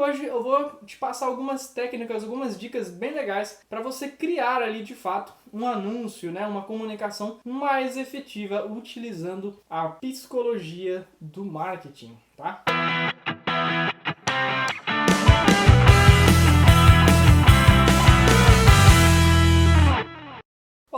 hoje 0.00 0.24
eu 0.24 0.42
vou 0.42 0.70
te 0.86 0.96
passar 0.96 1.26
algumas 1.26 1.68
técnicas, 1.68 2.24
algumas 2.24 2.58
dicas 2.58 2.90
bem 2.90 3.12
legais 3.12 3.60
para 3.68 3.82
você 3.82 4.08
criar 4.08 4.62
ali 4.62 4.82
de 4.82 4.94
fato 4.94 5.32
um 5.52 5.66
anúncio, 5.66 6.32
né, 6.32 6.46
uma 6.46 6.62
comunicação 6.62 7.38
mais 7.44 7.96
efetiva 7.96 8.64
utilizando 8.64 9.60
a 9.68 9.88
psicologia 9.88 11.06
do 11.20 11.44
marketing, 11.44 12.16
tá? 12.36 12.62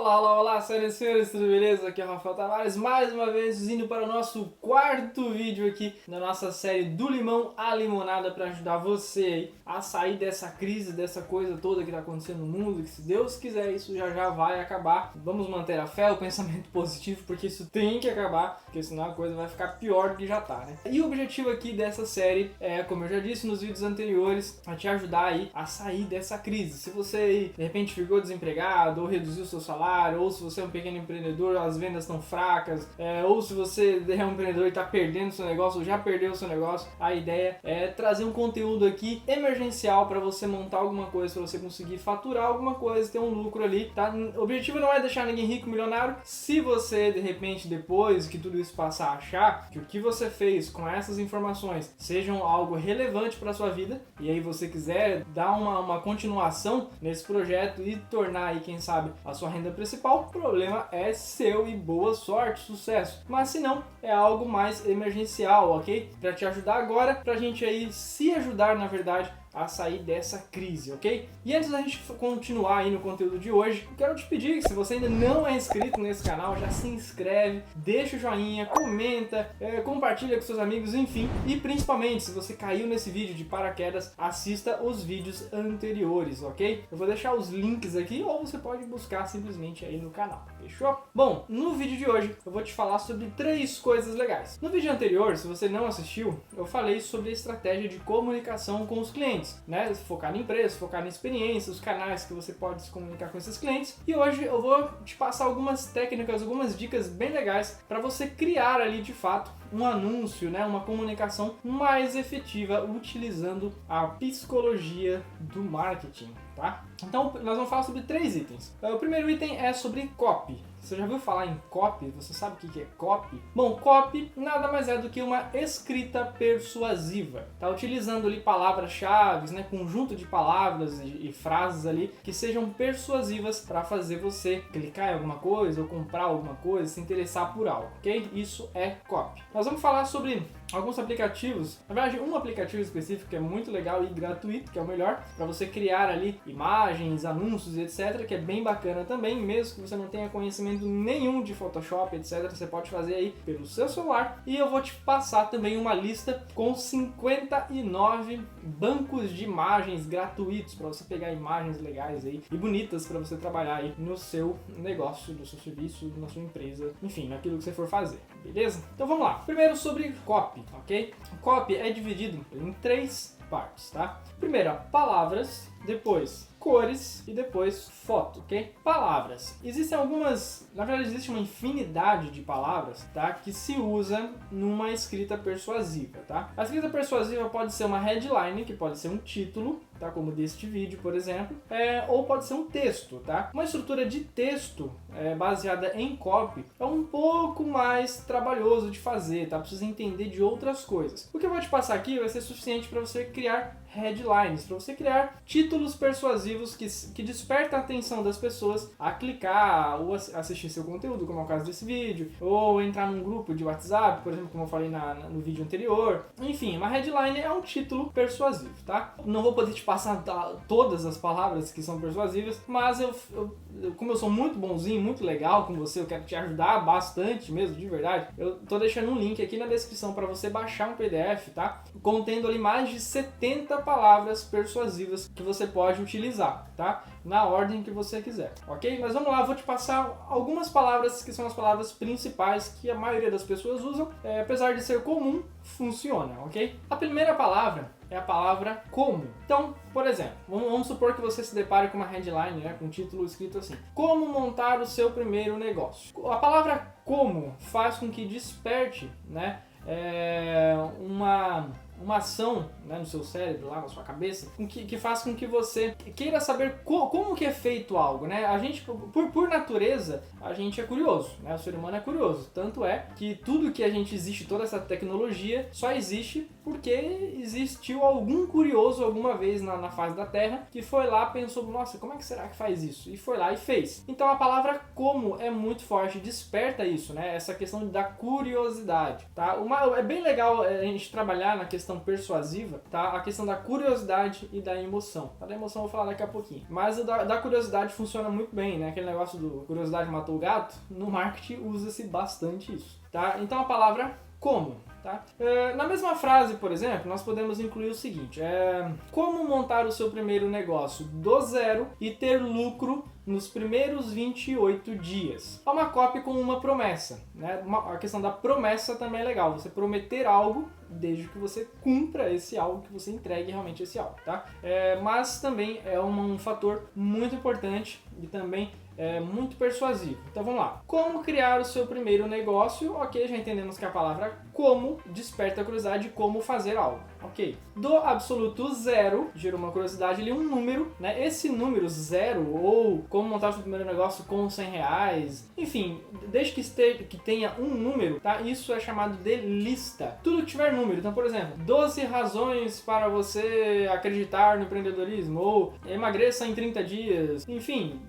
Olá, 0.03 0.19
olá, 0.19 0.41
olá, 0.41 0.61
senhoras 0.61 0.95
e 0.95 0.99
senhores, 0.99 1.31
tudo 1.31 1.47
beleza? 1.47 1.87
Aqui 1.87 2.03
é 2.03 2.05
o 2.05 2.09
Rafael 2.09 2.35
Tavares, 2.35 2.77
mais 2.77 3.13
uma 3.13 3.31
vez 3.31 3.69
indo 3.69 3.87
para 3.87 4.03
o 4.03 4.09
nosso 4.09 4.47
quarto 4.61 5.31
vídeo 5.31 5.65
aqui 5.65 5.95
na 6.09 6.19
nossa 6.19 6.51
série 6.51 6.87
do 6.87 7.09
limão 7.09 7.55
à 7.57 7.73
limonada 7.73 8.33
para 8.33 8.47
ajudar 8.47 8.79
você 8.79 9.25
aí 9.25 9.55
a 9.65 9.81
sair 9.81 10.17
dessa 10.17 10.51
crise, 10.51 10.93
dessa 10.93 11.23
coisa 11.23 11.57
toda 11.57 11.85
que 11.85 11.91
está 11.91 12.01
acontecendo 12.01 12.41
no 12.41 12.47
mundo, 12.47 12.83
que 12.83 12.89
se 12.89 13.03
Deus 13.03 13.37
quiser 13.37 13.73
isso 13.73 13.97
já 13.97 14.11
já 14.11 14.29
vai 14.29 14.61
acabar. 14.61 15.13
Vamos 15.15 15.49
manter 15.49 15.79
a 15.79 15.87
fé, 15.87 16.11
o 16.11 16.17
pensamento 16.17 16.69
positivo, 16.75 17.23
porque 17.25 17.47
isso 17.47 17.71
tem 17.71 18.01
que 18.01 18.11
acabar, 18.11 18.61
porque 18.65 18.83
senão 18.83 19.05
a 19.05 19.15
coisa 19.15 19.37
vai 19.37 19.47
ficar 19.47 19.79
pior 19.79 20.11
do 20.11 20.17
que 20.17 20.27
já 20.27 20.41
tá, 20.41 20.67
né? 20.67 20.79
E 20.85 21.01
o 21.01 21.07
objetivo 21.07 21.49
aqui 21.49 21.73
dessa 21.73 22.05
série 22.05 22.51
é, 22.59 22.83
como 22.83 23.05
eu 23.05 23.09
já 23.09 23.21
disse 23.21 23.47
nos 23.47 23.61
vídeos 23.61 23.85
anteriores, 23.85 24.61
a 24.67 24.75
te 24.75 24.89
ajudar 24.89 25.27
aí 25.27 25.49
a 25.55 25.65
sair 25.65 26.03
dessa 26.07 26.37
crise. 26.39 26.77
Se 26.77 26.91
você 26.91 27.19
aí, 27.19 27.53
de 27.57 27.63
repente 27.63 27.95
ficou 27.95 28.21
desempregado 28.21 29.01
ou 29.01 29.07
reduziu 29.07 29.45
seu 29.45 29.61
salário, 29.61 29.92
ou 30.19 30.31
se 30.31 30.43
você 30.43 30.61
é 30.61 30.65
um 30.65 30.71
pequeno 30.71 30.99
empreendedor, 30.99 31.57
as 31.57 31.77
vendas 31.77 32.05
estão 32.05 32.21
fracas, 32.21 32.89
é, 32.99 33.25
ou 33.25 33.41
se 33.43 33.55
você 33.55 34.03
é 34.09 34.25
um 34.25 34.33
empreendedor 34.33 34.67
e 34.67 34.69
está 34.69 34.85
perdendo 34.85 35.33
seu 35.33 35.47
negócio, 35.47 35.81
ou 35.81 35.85
já 35.85 35.99
perdeu 35.99 36.35
seu 36.35 36.49
negócio, 36.49 36.89
a 36.99 37.15
ideia 37.15 37.59
é 37.63 37.89
trazer 37.89 38.25
um 38.25 38.33
conteúdo 38.33 38.85
aqui 38.85 39.23
emergencial 39.27 40.07
para 40.07 40.21
você 40.21 40.47
montar 40.47 40.79
alguma 40.79 41.07
coisa, 41.07 41.35
para 41.35 41.47
você 41.47 41.59
conseguir 41.59 41.99
faturar 41.99 42.47
alguma 42.47 42.75
coisa, 42.75 43.11
ter 43.11 43.19
um 43.19 43.31
lucro 43.31 43.65
ali, 43.65 43.91
tá? 43.95 44.13
O 44.37 44.43
objetivo 44.43 44.79
não 44.79 44.93
é 44.93 45.01
deixar 45.01 45.27
ninguém 45.27 45.47
rico, 45.47 45.69
milionário. 45.69 46.17
Se 46.25 46.61
você, 46.61 47.13
de 47.13 47.21
repente, 47.21 47.69
depois 47.69 48.27
que 48.27 48.39
tudo 48.39 48.59
isso 48.59 48.75
passar, 48.75 49.13
achar 49.17 49.71
que 49.71 49.79
o 49.79 49.85
que 49.85 50.01
você 50.01 50.31
fez 50.31 50.69
com 50.69 50.89
essas 50.89 51.19
informações 51.19 51.95
sejam 51.99 52.45
algo 52.45 52.75
relevante 52.75 53.37
para 53.37 53.53
sua 53.53 53.71
vida, 53.71 54.01
e 54.21 54.31
aí 54.31 54.41
você 54.41 54.69
quiser 54.69 55.25
dar 55.35 55.53
uma, 55.53 55.81
uma 55.81 56.01
continuação 56.01 56.91
nesse 57.01 57.25
projeto 57.25 57.83
e 57.83 57.97
tornar 57.97 58.47
aí, 58.47 58.61
quem 58.61 58.79
sabe, 58.79 59.13
a 59.25 59.35
sua 59.35 59.49
renda 59.49 59.71
principal, 59.83 60.29
problema 60.31 60.87
é 60.93 61.13
seu 61.13 61.67
e 61.67 61.75
boa 61.75 62.15
sorte, 62.15 62.61
sucesso. 62.61 63.25
Mas 63.29 63.49
se 63.49 63.59
não, 63.59 63.83
é 64.01 64.13
algo 64.13 64.49
mais 64.49 64.87
emergencial, 64.87 65.73
ok? 65.73 66.09
Para 66.21 66.33
te 66.33 66.47
ajudar 66.47 66.77
agora, 66.77 67.17
para 67.17 67.33
a 67.33 67.37
gente 67.37 67.65
aí 67.65 67.93
se 67.93 68.33
ajudar, 68.33 68.77
na 68.77 68.87
verdade, 68.87 69.33
a 69.55 69.69
sair 69.69 69.99
dessa 69.99 70.39
crise, 70.51 70.93
ok? 70.93 71.29
E 71.45 71.55
antes 71.55 71.71
da 71.71 71.81
gente 71.83 71.99
continuar 72.19 72.79
aí 72.79 72.91
no 72.91 73.01
conteúdo 73.01 73.39
de 73.39 73.51
hoje, 73.51 73.87
quero 73.97 74.15
te 74.15 74.25
pedir 74.27 74.59
que 74.59 74.69
se 74.69 74.75
você 74.75 74.95
ainda 74.95 75.09
não 75.09 75.47
é 75.47 75.55
inscrito 75.55 76.01
nesse 76.01 76.23
canal, 76.23 76.57
já 76.57 76.71
se 76.71 76.89
inscreve, 76.89 77.63
deixa 77.77 78.17
o 78.17 78.19
joinha, 78.19 78.67
comenta, 78.67 79.51
é, 79.61 79.81
compartilha 79.81 80.37
com 80.37 80.43
seus 80.43 80.59
amigos, 80.59 80.95
enfim. 80.95 81.29
E 81.47 81.57
principalmente, 81.57 82.25
se 82.25 82.31
você 82.31 82.55
caiu 82.55 82.87
nesse 82.87 83.11
vídeo 83.11 83.35
de 83.35 83.45
paraquedas, 83.45 84.15
assista 84.17 84.83
os 84.83 85.05
vídeos 85.05 85.53
anteriores, 85.53 86.43
ok? 86.43 86.85
Eu 86.91 86.97
vou 86.97 87.07
deixar 87.07 87.35
os 87.35 87.51
links 87.51 87.97
aqui 87.97 88.23
ou 88.23 88.47
você 88.47 88.59
pode 88.59 88.85
buscar 88.85 89.27
simplesmente 89.27 89.85
aí 89.85 89.99
no 89.99 90.11
canal, 90.11 90.47
fechou? 90.61 91.03
Bom, 91.15 91.45
no 91.49 91.75
vídeo 91.75 91.97
de 91.97 92.09
hoje 92.09 92.37
eu 92.45 92.53
vou 92.53 92.63
te 92.63 92.73
falar 92.73 92.99
sobre 92.99 93.31
três 93.37 93.79
coisas 93.79 94.15
legais. 94.15 94.59
No 94.63 94.71
vídeo 94.71 94.91
anterior, 94.91 95.37
se 95.37 95.47
você 95.47 95.69
não 95.69 95.87
assistiu, 95.87 96.41
eu 96.57 96.65
falei 96.65 97.01
sobre 97.01 97.31
a 97.31 97.33
estratégia 97.33 97.89
de 97.89 97.99
comunicação 97.99 98.87
com 98.87 99.01
os 99.01 99.11
clientes 99.11 99.42
clientes, 99.43 99.63
né? 99.67 99.95
Focar 99.95 100.35
em 100.35 100.45
preço, 100.45 100.79
focar 100.79 101.03
na 101.03 101.09
experiência, 101.09 101.73
os 101.73 101.81
canais 101.81 102.25
que 102.25 102.33
você 102.33 102.53
pode 102.53 102.83
se 102.83 102.91
comunicar 102.91 103.31
com 103.31 103.39
esses 103.39 103.59
clientes. 103.59 103.99
E 104.07 104.15
hoje 104.15 104.45
eu 104.45 104.63
vou 104.63 104.89
te 105.05 105.17
passar 105.17 105.45
algumas 105.45 105.87
técnicas, 105.87 106.43
algumas 106.43 106.79
dicas 106.79 107.09
bem 107.09 107.31
legais 107.31 107.83
para 107.89 108.01
você 108.01 108.27
criar 108.27 108.81
ali 108.81 109.03
de 109.03 109.13
fato 109.13 109.51
um 109.73 109.85
anúncio, 109.87 110.51
né, 110.51 110.65
uma 110.67 110.81
comunicação 110.81 111.57
mais 111.65 112.15
efetiva 112.15 112.85
utilizando 112.85 113.73
a 113.89 114.07
psicologia 114.07 115.23
do 115.41 115.63
marketing, 115.63 116.31
tá? 116.55 116.85
Então, 117.03 117.33
nós 117.43 117.57
vamos 117.57 117.71
falar 117.71 117.83
sobre 117.83 118.03
três 118.03 118.37
itens. 118.37 118.77
O 118.83 118.99
primeiro 118.99 119.31
item 119.31 119.57
é 119.59 119.73
sobre 119.73 120.09
copy. 120.09 120.63
Você 120.83 120.97
já 120.97 121.07
viu 121.07 121.19
falar 121.21 121.47
em 121.47 121.63
copy? 121.71 122.11
Você 122.17 122.35
sabe 122.35 122.57
o 122.57 122.69
que 122.69 122.81
é 122.81 122.87
copy? 122.99 123.41
Bom, 123.55 123.77
copy 123.77 124.33
nada 124.37 124.71
mais 124.71 124.89
é 124.89 124.99
do 124.99 125.09
que 125.09 125.23
uma 125.23 125.49
escrita 125.55 126.25
persuasiva. 126.25 127.47
Tá 127.61 127.69
utilizando 127.69 128.27
ali 128.27 128.41
palavras-chave, 128.41 129.55
né, 129.55 129.65
conjunto 129.71 130.17
de 130.17 130.27
palavras 130.27 131.01
e, 131.01 131.29
e, 131.29 131.33
frases 131.33 131.87
ali 131.87 132.13
que 132.25 132.33
sejam 132.33 132.69
persuasivas 132.71 133.61
para 133.61 133.85
fazer 133.85 134.19
você 134.19 134.65
clicar 134.73 135.11
em 135.11 135.15
alguma 135.15 135.37
coisa 135.37 135.81
ou 135.81 135.87
comprar 135.87 136.25
alguma 136.25 136.57
coisa, 136.57 136.93
se 136.93 137.01
interessar 137.01 137.55
por 137.55 137.69
algo, 137.69 137.89
ok? 137.99 138.31
Isso 138.33 138.69
é 138.75 138.97
copy. 139.07 139.41
Nós 139.55 139.65
vamos 139.65 139.81
falar 139.81 140.05
sobre 140.07 140.43
alguns 140.73 140.99
aplicativos, 140.99 141.79
na 141.89 141.95
verdade 141.95 142.21
um 142.21 142.37
aplicativo 142.37 142.83
específico 142.83 143.29
que 143.29 143.37
é 143.37 143.41
muito 143.41 143.71
legal 143.71 144.05
e 144.05 144.09
gratuito, 144.09 144.71
que 144.71 144.79
é 144.79 144.83
o 144.83 144.87
melhor, 144.87 145.23
para 145.37 145.47
você 145.47 145.67
criar 145.67 146.09
ali 146.09 146.41
imagens, 146.47 147.25
anúncios, 147.25 147.77
etc, 147.77 148.27
que 148.27 148.35
é 148.35 148.39
bem 148.39 148.63
bacana 148.63 149.05
também, 149.05 149.41
mesmo 149.41 149.77
que 149.77 149.81
você 149.81 149.97
não 149.97 150.09
tenha 150.09 150.29
conhecimento 150.29 150.85
nenhum 150.87 151.43
de 151.43 151.55
Photoshop, 151.55 152.15
etc, 152.17 152.51
você 152.51 152.67
pode 152.67 152.91
fazer 152.91 153.15
aí 153.15 153.35
pelo 153.45 153.67
seu 153.67 153.89
celular. 153.89 154.43
E 154.47 154.57
eu 154.57 154.69
vou 154.69 154.81
te 154.81 154.95
passar 154.95 155.47
também 155.47 155.77
uma 155.77 155.95
lista 155.95 156.45
com 156.55 156.75
59 156.75 158.41
bancos 158.63 159.31
de 159.31 159.45
imagens 159.45 160.07
gratuitos 160.07 160.75
para 160.75 160.89
você 160.89 161.05
pegar 161.05 161.33
imagens 161.33 161.81
legais 161.81 162.25
aí 162.25 162.43
e 162.51 162.57
bonitas 162.57 163.07
para 163.07 163.19
você 163.19 163.37
trabalhar 163.37 163.77
aí 163.77 163.95
no 163.99 164.17
seu 164.17 164.59
negócio, 164.69 165.35
no 165.35 165.45
seu 165.45 165.59
serviço, 165.59 166.13
na 166.17 166.29
sua 166.29 166.43
empresa, 166.43 166.93
enfim, 167.03 167.29
naquilo 167.29 167.59
que 167.59 167.65
você 167.65 167.73
for 167.73 167.89
fazer, 167.89 168.19
beleza? 168.45 168.83
Então 168.95 169.07
vamos 169.07 169.25
lá. 169.25 169.35
Primeiro 169.47 169.77
sobre 169.77 170.13
copy 170.25 170.63
ok? 170.75 171.15
Copy 171.41 171.77
é 171.77 171.91
dividido 171.91 172.45
em 172.53 172.73
três 172.75 173.39
partes, 173.51 173.91
tá? 173.91 174.21
Primeiro, 174.39 174.75
palavras, 174.91 175.69
depois 175.87 176.51
cores 176.63 177.27
e 177.27 177.33
depois 177.33 177.89
foto, 177.89 178.39
ok? 178.39 178.73
Palavras. 178.85 179.59
Existem 179.65 179.99
algumas, 179.99 180.71
na 180.73 180.85
verdade 180.85 181.09
existe 181.09 181.29
uma 181.29 181.41
infinidade 181.41 182.31
de 182.31 182.41
palavras, 182.41 183.05
tá? 183.13 183.33
Que 183.33 183.53
se 183.53 183.73
usa 183.73 184.33
numa 184.49 184.93
escrita 184.93 185.37
persuasiva, 185.37 186.21
tá? 186.21 186.53
A 186.57 186.63
escrita 186.63 186.89
persuasiva 186.89 187.49
pode 187.51 187.75
ser 187.75 187.85
uma 187.85 187.99
headline, 187.99 188.65
que 188.65 188.75
pode 188.75 188.97
ser 188.99 189.09
um 189.09 189.19
título, 189.19 189.81
tá? 190.03 190.11
Como 190.11 190.33
deste 190.33 190.67
vídeo, 190.67 190.99
por 191.01 191.15
exemplo, 191.15 191.57
é, 191.71 192.05
ou 192.09 192.25
pode 192.25 192.45
ser 192.45 192.55
um 192.55 192.65
texto, 192.65 193.23
tá? 193.25 193.51
Uma 193.55 193.63
estrutura 193.63 194.05
de 194.05 194.21
texto 194.21 194.93
é, 195.15 195.33
baseada 195.33 195.93
em 195.95 196.17
copy 196.17 196.65
é 196.81 196.85
um 196.85 197.05
pouco 197.05 197.63
mais 197.63 198.17
trabalhoso 198.17 198.91
de 198.91 198.99
fazer, 198.99 199.49
tá? 199.49 199.61
Precisa 199.61 199.85
entender 199.85 200.29
de 200.29 200.43
outras 200.43 200.85
coisas. 200.85 201.31
O 201.33 201.39
que 201.39 201.47
eu 201.47 201.51
vou 201.51 201.61
te 201.61 201.69
passar 201.69 201.95
aqui 201.95 202.19
vai 202.19 202.29
ser 202.29 202.41
suficiente 202.41 202.89
para 202.89 202.99
você 202.99 203.27
criar 203.27 203.81
headlines, 203.93 204.65
para 204.65 204.75
você 204.75 204.95
criar 204.95 205.41
títulos 205.45 205.95
persuasivos 205.95 206.75
que, 206.75 206.87
que 207.13 207.23
despertam 207.23 207.79
a 207.79 207.83
atenção 207.83 208.23
das 208.23 208.39
pessoas 208.39 208.91
a 208.99 209.13
clicar 209.13 210.01
ou 210.01 210.15
assistir 210.15 210.71
seu 210.71 210.85
conteúdo, 210.85 211.27
como 211.27 211.41
é 211.41 211.43
o 211.43 211.47
caso 211.47 211.65
desse 211.65 211.85
vídeo, 211.85 212.31
ou 212.41 212.81
entrar 212.81 213.11
num 213.11 213.23
grupo 213.23 213.55
de 213.55 213.65
WhatsApp, 213.65 214.23
por 214.23 214.33
exemplo, 214.33 214.51
como 214.51 214.65
eu 214.65 214.69
falei 214.69 214.89
na, 214.89 215.15
na, 215.15 215.29
no 215.29 215.41
vídeo 215.41 215.65
anterior. 215.65 216.27
Enfim, 216.41 216.77
uma 216.77 216.89
headline 216.89 217.39
é 217.39 217.53
um 217.53 217.61
título 217.61 218.11
persuasivo, 218.11 218.75
tá? 218.87 219.15
Não 219.25 219.43
vou 219.43 219.53
poder 219.53 219.73
te 219.73 219.83
passar 219.83 220.23
todas 220.67 221.05
as 221.05 221.19
palavras 221.19 221.71
que 221.71 221.83
são 221.83 222.01
persuasivas, 222.01 222.61
mas 222.67 223.01
eu, 223.01 223.15
eu, 223.33 223.93
como 223.97 224.13
eu 224.13 224.17
sou 224.17 224.31
muito 224.31 224.59
bonzinho, 224.59 225.01
muito 225.01 225.25
legal 225.25 225.67
com 225.67 225.75
você, 225.75 226.01
eu 226.01 226.07
quero 226.07 226.25
te 226.25 226.35
ajudar 226.35 226.81
bastante 226.81 227.53
mesmo, 227.53 227.77
de 227.77 227.89
verdade, 227.89 228.29
eu 228.39 228.57
tô 228.61 228.79
deixando 228.79 229.11
um 229.11 229.19
link 229.19 229.43
aqui 229.43 229.59
na 229.59 229.67
descrição 229.67 230.15
para 230.15 230.27
você 230.27 230.49
baixar 230.49 230.89
um 230.89 230.97
PDF, 230.97 231.49
tá? 231.55 231.83
Contendo 232.03 232.49
ali 232.49 232.59
mais 232.59 232.89
de 232.89 232.99
70 232.99 233.82
palavras 233.83 234.45
persuasivas 234.45 235.31
que 235.35 235.43
você 235.43 235.67
pode 235.67 236.01
utilizar, 236.01 236.71
tá? 236.77 237.05
Na 237.25 237.45
ordem 237.45 237.83
que 237.83 237.91
você 237.91 238.21
quiser, 238.21 238.53
ok? 238.67 238.99
Mas 238.99 239.15
vamos 239.15 239.29
lá, 239.29 239.43
vou 239.43 239.55
te 239.55 239.63
passar 239.63 240.27
algumas 240.29 240.69
palavras 240.69 241.23
que 241.23 241.33
são 241.33 241.47
as 241.47 241.55
palavras 241.55 241.93
principais 241.93 242.77
que 242.81 242.91
a 242.91 242.95
maioria 242.95 243.31
das 243.31 243.43
pessoas 243.43 243.83
usam, 243.83 244.11
é, 244.25 244.41
apesar 244.41 244.75
de 244.75 244.83
ser 244.83 245.03
comum, 245.03 245.43
funciona, 245.63 246.41
ok? 246.41 246.79
A 246.91 246.97
primeira 246.97 247.35
palavra 247.35 247.91
é 248.11 248.17
a 248.17 248.23
palavra 248.23 248.83
como. 248.91 249.27
Então, 249.45 249.75
por 249.93 250.07
exemplo, 250.07 250.35
vamos 250.49 250.87
supor 250.87 251.15
que 251.15 251.21
você 251.21 251.43
se 251.43 251.55
depare 251.55 251.89
com 251.89 251.97
uma 251.97 252.07
headline, 252.07 252.61
né, 252.61 252.77
com 252.79 252.85
um 252.85 252.91
título 252.91 253.25
escrito 253.25 253.59
assim: 253.59 253.77
Como 253.95 254.27
montar 254.27 254.81
o 254.81 254.87
seu 254.87 255.11
primeiro 255.11 255.57
negócio. 255.57 256.15
A 256.31 256.37
palavra 256.37 256.95
como 257.05 257.55
faz 257.59 257.97
com 257.97 258.11
que 258.11 258.27
desperte, 258.27 259.11
né, 259.29 259.63
é, 259.87 260.75
uma 261.01 261.71
uma 262.03 262.17
ação 262.17 262.69
né, 262.87 262.99
no 262.99 263.07
seu 263.07 263.23
cérebro, 263.23 263.69
lá 263.69 263.81
na 263.81 263.89
sua 263.89 264.03
cabeça, 264.03 264.51
que, 264.69 264.85
que 264.85 264.99
faz 264.99 265.23
com 265.23 265.35
que 265.35 265.47
você 265.47 265.95
queira 266.15 266.41
saber 266.41 266.83
co 266.85 267.09
como 267.09 267.35
que 267.35 267.45
é 267.45 267.53
feito 267.53 267.97
algo, 267.97 268.27
né? 268.27 268.45
A 268.45 268.59
gente, 268.59 268.83
por, 268.83 269.31
por 269.31 269.49
natureza, 269.49 270.23
a 270.41 270.53
gente 270.53 270.81
é 270.81 270.85
curioso, 270.85 271.31
né? 271.43 271.55
O 271.55 271.59
ser 271.59 271.75
humano 271.75 271.97
é 271.97 272.01
curioso. 272.01 272.51
Tanto 272.53 272.85
é 272.85 273.07
que 273.17 273.35
tudo 273.35 273.73
que 273.73 273.85
a 273.85 273.91
gente 273.91 274.15
existe, 274.15 274.47
toda 274.47 274.65
essa 274.65 274.79
tecnologia, 274.79 275.69
só 275.73 275.93
existe 275.93 276.49
porque 276.65 276.91
existiu 277.39 278.03
algum 278.03 278.47
curioso 278.47 279.05
alguma 279.05 279.37
vez 279.37 279.61
na, 279.61 279.77
na 279.77 279.91
face 279.91 280.17
da 280.17 280.25
Terra 280.25 280.69
que 280.71 280.81
foi 280.81 281.07
lá 281.07 281.27
pensou, 281.27 281.65
nossa, 281.67 281.99
como 281.99 282.13
é 282.13 282.17
que 282.17 282.25
será 282.25 282.49
que 282.49 282.57
faz 282.57 282.83
isso? 282.83 283.11
E 283.11 283.17
foi 283.17 283.37
lá 283.37 283.53
e 283.53 283.57
fez. 283.57 284.05
Então 284.07 284.29
a 284.29 284.37
palavra 284.37 284.81
como 284.95 285.41
é 285.41 285.51
muito 285.51 285.83
forte, 285.83 286.19
desperta 286.19 286.85
isso, 286.85 287.13
né? 287.13 287.35
Essa 287.35 287.55
questão 287.55 287.87
da 287.89 288.05
curiosidade, 288.05 289.27
tá? 289.35 289.57
Uma, 289.57 289.99
é 289.99 290.03
bem 290.03 290.23
legal 290.23 290.65
é, 290.65 290.81
a 290.81 290.85
gente 290.85 291.11
trabalhar 291.11 291.57
na 291.57 291.65
questão 291.65 291.99
persuasiva, 291.99 292.72
tá? 292.91 293.11
A 293.11 293.21
questão 293.21 293.45
da 293.47 293.57
curiosidade 293.57 294.49
e 294.53 294.61
da 294.61 294.81
emoção. 294.81 295.33
Tá? 295.39 295.47
Da 295.47 295.55
emoção 295.55 295.83
eu 295.83 295.89
vou 295.89 295.93
falar 295.93 296.11
daqui 296.11 296.23
a 296.23 296.27
pouquinho. 296.27 296.67
Mas 296.69 296.99
o 296.99 297.05
da, 297.05 297.25
da 297.25 297.39
curiosidade 297.39 297.93
funciona 297.93 298.29
muito 298.29 298.55
bem, 298.55 298.79
né? 298.79 298.89
Aquele 298.89 299.07
negócio 299.07 299.39
do 299.39 299.65
curiosidade 299.67 300.11
matou 300.11 300.37
o 300.37 300.39
gato, 300.39 300.75
no 300.91 301.11
marketing 301.11 301.63
usa-se 301.65 302.05
bastante 302.05 302.75
isso, 302.75 303.01
tá? 303.11 303.37
Então 303.41 303.61
a 303.61 303.65
palavra 303.65 304.17
como 304.39 304.77
Tá? 305.03 305.25
É, 305.39 305.75
na 305.75 305.89
mesma 305.89 306.15
frase, 306.15 306.55
por 306.55 306.71
exemplo, 306.71 307.09
nós 307.09 307.23
podemos 307.23 307.59
incluir 307.59 307.91
o 307.91 307.95
seguinte: 307.95 308.41
é, 308.41 308.89
como 309.11 309.45
montar 309.45 309.85
o 309.85 309.91
seu 309.91 310.11
primeiro 310.11 310.49
negócio 310.49 311.05
do 311.07 311.41
zero 311.41 311.89
e 312.01 312.13
ter 312.13 312.41
lucro 312.41 313.05
nos 313.27 313.49
primeiros 313.49 314.13
28 314.13 314.97
dias. 314.97 315.63
É 315.65 315.71
uma 315.71 315.87
cópia 315.87 316.23
com 316.23 316.33
uma 316.33 316.61
promessa. 316.61 317.23
Né? 317.35 317.63
Uma, 317.65 317.95
a 317.95 317.99
questão 317.99 318.21
da 318.21 318.31
promessa 318.31 318.97
também 318.97 319.21
é 319.21 319.25
legal. 319.25 319.53
Você 319.53 319.69
prometer 319.69 320.27
algo 320.27 320.69
desde 320.89 321.29
que 321.29 321.39
você 321.39 321.69
cumpra 321.81 322.33
esse 322.33 322.59
algo, 322.59 322.83
que 322.83 322.93
você 322.93 323.11
entregue 323.11 323.51
realmente 323.51 323.83
esse 323.83 323.99
algo. 323.99 324.17
Tá? 324.25 324.47
É, 324.63 325.01
mas 325.01 325.41
também 325.41 325.81
é 325.85 325.99
um, 326.01 326.35
um 326.35 326.39
fator 326.39 326.91
muito 326.95 327.35
importante 327.35 328.05
e 328.21 328.27
também 328.27 328.71
é 328.97 329.21
muito 329.21 329.57
persuasivo. 329.57 330.19
Então 330.31 330.43
vamos 330.43 330.61
lá. 330.61 330.83
Como 330.87 331.23
criar 331.23 331.61
o 331.61 331.65
seu 331.65 331.87
primeiro 331.87 332.27
negócio? 332.27 332.95
Ok, 332.95 333.27
já 333.27 333.37
entendemos 333.37 333.79
que 333.79 333.85
a 333.85 333.91
palavra 333.91 334.39
como 334.53 334.99
desperta 335.07 335.63
a 335.63 335.65
curiosidade 335.65 336.05
de 336.05 336.09
como 336.11 336.41
fazer 336.41 336.77
algo. 336.77 337.01
Ok. 337.23 337.57
Do 337.77 337.97
absoluto 337.97 338.75
zero, 338.75 339.31
gerou 339.35 339.59
uma 339.59 339.71
curiosidade 339.71 340.21
ali, 340.21 340.33
um 340.33 340.43
número, 340.43 340.93
né? 340.99 341.25
Esse 341.25 341.49
número 341.49 341.89
zero, 341.89 342.55
ou 342.55 343.05
como 343.09 343.29
montar 343.29 343.51
o 343.51 343.53
seu 343.53 343.63
primeiro 343.63 343.87
negócio 343.87 344.25
com 344.25 344.49
100 344.51 344.71
reais, 344.71 345.51
enfim, 345.57 346.01
desde 346.29 346.53
que, 346.53 346.61
esteja, 346.61 347.05
que 347.05 347.17
tenha 347.17 347.53
um 347.59 347.69
número, 347.69 348.21
tá? 348.21 348.41
Isso 348.43 348.73
é 348.73 348.81
chamado 348.81 349.17
de 349.23 349.37
lista. 349.37 350.19
Tudo 350.23 350.43
que 350.43 350.51
tiver 350.51 350.73
número. 350.73 350.99
Então, 350.99 351.15
por 351.15 351.25
exemplo, 351.25 351.57
12 351.59 352.03
razões 352.03 352.81
para 352.81 353.09
você 353.09 353.89
acreditar 353.93 354.59
no 354.59 354.65
empreendedorismo, 354.65 355.41
ou 355.41 355.75
emagreça 355.87 356.47
em 356.47 356.55
30 356.55 356.85
dias, 356.85 357.49
enfim, 357.49 358.01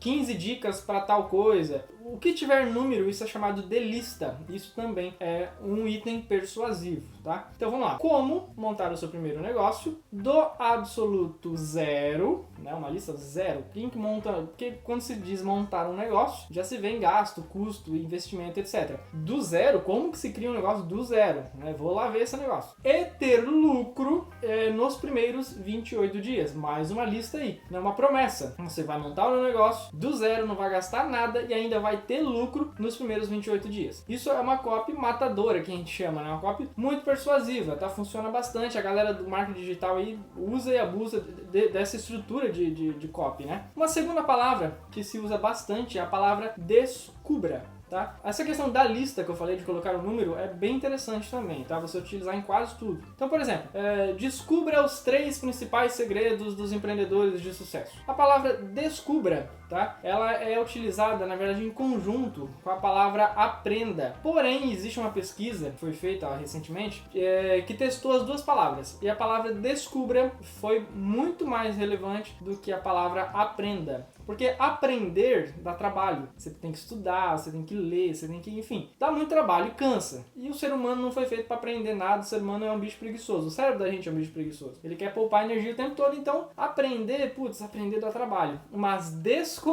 15 0.00 0.34
dicas 0.34 0.80
para 0.80 1.00
tal 1.00 1.28
coisa. 1.28 1.84
O 2.06 2.18
que 2.18 2.34
tiver 2.34 2.66
número, 2.66 3.08
isso 3.08 3.24
é 3.24 3.26
chamado 3.26 3.62
de 3.62 3.78
lista. 3.78 4.38
Isso 4.50 4.74
também 4.76 5.14
é 5.18 5.48
um 5.62 5.88
item 5.88 6.20
persuasivo, 6.20 7.08
tá? 7.22 7.50
Então 7.56 7.70
vamos 7.70 7.86
lá. 7.86 7.96
Como 7.96 8.52
montar 8.54 8.92
o 8.92 8.96
seu 8.96 9.08
primeiro 9.08 9.40
negócio 9.40 9.98
do 10.12 10.38
absoluto 10.58 11.56
zero, 11.56 12.46
né? 12.58 12.74
Uma 12.74 12.90
lista 12.90 13.16
zero. 13.16 13.64
Quem 13.72 13.88
que 13.88 13.96
monta? 13.96 14.32
Porque 14.32 14.72
quando 14.84 15.00
se 15.00 15.14
diz 15.14 15.40
montar 15.40 15.88
um 15.88 15.96
negócio, 15.96 16.46
já 16.50 16.62
se 16.62 16.76
vê 16.76 16.90
em 16.90 17.00
gasto, 17.00 17.40
custo, 17.42 17.96
investimento, 17.96 18.60
etc. 18.60 19.00
Do 19.10 19.40
zero, 19.40 19.80
como 19.80 20.12
que 20.12 20.18
se 20.18 20.30
cria 20.30 20.50
um 20.50 20.54
negócio 20.54 20.84
do 20.84 21.02
zero? 21.02 21.46
Né? 21.54 21.72
Vou 21.72 21.94
lá 21.94 22.08
ver 22.10 22.24
esse 22.24 22.36
negócio. 22.36 22.76
E 22.84 23.06
ter 23.06 23.40
lucro 23.40 24.28
é, 24.42 24.68
nos 24.68 24.96
primeiros 24.96 25.54
28 25.54 26.20
dias. 26.20 26.54
Mais 26.54 26.90
uma 26.90 27.06
lista 27.06 27.38
aí, 27.38 27.62
né? 27.70 27.78
Uma 27.78 27.94
promessa. 27.94 28.54
Você 28.58 28.82
vai 28.82 28.98
montar 28.98 29.26
um 29.28 29.42
negócio 29.42 29.96
do 29.96 30.14
zero, 30.14 30.46
não 30.46 30.54
vai 30.54 30.68
gastar 30.68 31.08
nada 31.08 31.40
e 31.40 31.54
ainda 31.54 31.80
vai 31.80 31.93
ter 31.98 32.20
lucro 32.20 32.72
nos 32.78 32.96
primeiros 32.96 33.28
28 33.28 33.68
dias. 33.68 34.04
Isso 34.08 34.30
é 34.30 34.40
uma 34.40 34.58
copy 34.58 34.92
matadora 34.92 35.62
que 35.62 35.72
a 35.72 35.76
gente 35.76 35.90
chama, 35.90 36.22
né? 36.22 36.30
Uma 36.30 36.40
copy 36.40 36.68
muito 36.76 37.04
persuasiva, 37.04 37.76
tá? 37.76 37.88
Funciona 37.88 38.30
bastante. 38.30 38.78
A 38.78 38.82
galera 38.82 39.12
do 39.12 39.28
marketing 39.28 39.60
digital 39.60 39.96
aí 39.96 40.18
usa 40.36 40.72
e 40.72 40.78
abusa 40.78 41.20
de, 41.20 41.68
dessa 41.68 41.96
estrutura 41.96 42.50
de, 42.50 42.70
de, 42.70 42.94
de 42.94 43.08
copy, 43.08 43.44
né? 43.44 43.66
Uma 43.74 43.88
segunda 43.88 44.22
palavra 44.22 44.78
que 44.90 45.02
se 45.02 45.18
usa 45.18 45.38
bastante 45.38 45.98
é 45.98 46.02
a 46.02 46.06
palavra 46.06 46.54
descubra. 46.56 47.74
Tá? 47.94 48.16
Essa 48.24 48.44
questão 48.44 48.70
da 48.70 48.82
lista 48.82 49.22
que 49.22 49.30
eu 49.30 49.36
falei 49.36 49.56
de 49.56 49.62
colocar 49.62 49.94
o 49.94 50.02
número 50.02 50.36
é 50.36 50.48
bem 50.48 50.74
interessante 50.74 51.30
também, 51.30 51.62
tá? 51.64 51.78
Você 51.78 51.98
utilizar 51.98 52.34
em 52.34 52.42
quase 52.42 52.74
tudo. 52.76 53.00
Então, 53.14 53.28
por 53.28 53.40
exemplo, 53.40 53.68
é, 53.72 54.12
descubra 54.14 54.84
os 54.84 55.00
três 55.00 55.38
principais 55.38 55.92
segredos 55.92 56.56
dos 56.56 56.72
empreendedores 56.72 57.40
de 57.40 57.52
sucesso. 57.54 57.96
A 58.08 58.14
palavra 58.14 58.54
descubra, 58.54 59.48
tá? 59.74 59.98
Ela 60.04 60.32
é 60.34 60.60
utilizada, 60.60 61.26
na 61.26 61.34
verdade, 61.34 61.64
em 61.64 61.70
conjunto 61.70 62.48
com 62.62 62.70
a 62.70 62.76
palavra 62.76 63.24
aprenda. 63.24 64.14
Porém, 64.22 64.72
existe 64.72 65.00
uma 65.00 65.10
pesquisa 65.10 65.70
que 65.70 65.78
foi 65.78 65.92
feita 65.92 66.32
recentemente 66.36 67.04
é, 67.12 67.60
que 67.62 67.74
testou 67.74 68.12
as 68.12 68.22
duas 68.22 68.40
palavras. 68.40 68.96
E 69.02 69.10
a 69.10 69.16
palavra 69.16 69.52
descubra 69.52 70.32
foi 70.60 70.86
muito 70.94 71.44
mais 71.44 71.76
relevante 71.76 72.36
do 72.40 72.56
que 72.56 72.72
a 72.72 72.78
palavra 72.78 73.22
aprenda. 73.34 74.06
Porque 74.24 74.54
aprender 74.58 75.54
dá 75.58 75.74
trabalho. 75.74 76.28
Você 76.36 76.50
tem 76.50 76.72
que 76.72 76.78
estudar, 76.78 77.36
você 77.36 77.50
tem 77.50 77.62
que 77.62 77.74
ler, 77.74 78.14
você 78.14 78.28
tem 78.28 78.40
que, 78.40 78.50
enfim, 78.58 78.88
dá 78.98 79.10
muito 79.10 79.28
trabalho 79.28 79.68
e 79.68 79.70
cansa. 79.72 80.24
E 80.36 80.48
o 80.48 80.54
ser 80.54 80.72
humano 80.72 81.02
não 81.02 81.12
foi 81.12 81.26
feito 81.26 81.46
para 81.46 81.56
aprender 81.56 81.94
nada, 81.94 82.22
o 82.22 82.24
ser 82.24 82.40
humano 82.40 82.64
é 82.64 82.72
um 82.72 82.78
bicho 82.78 82.98
preguiçoso. 82.98 83.48
O 83.48 83.50
cérebro 83.50 83.80
da 83.80 83.90
gente 83.90 84.08
é 84.08 84.12
um 84.12 84.14
bicho 84.14 84.32
preguiçoso. 84.32 84.78
Ele 84.82 84.96
quer 84.96 85.12
poupar 85.12 85.44
energia 85.44 85.72
o 85.72 85.76
tempo 85.76 85.94
todo, 85.94 86.16
então 86.16 86.48
aprender, 86.56 87.34
putz, 87.34 87.60
aprender 87.60 88.00
dá 88.00 88.10
trabalho. 88.10 88.60
Mas 88.72 89.10
descobrir, 89.10 89.63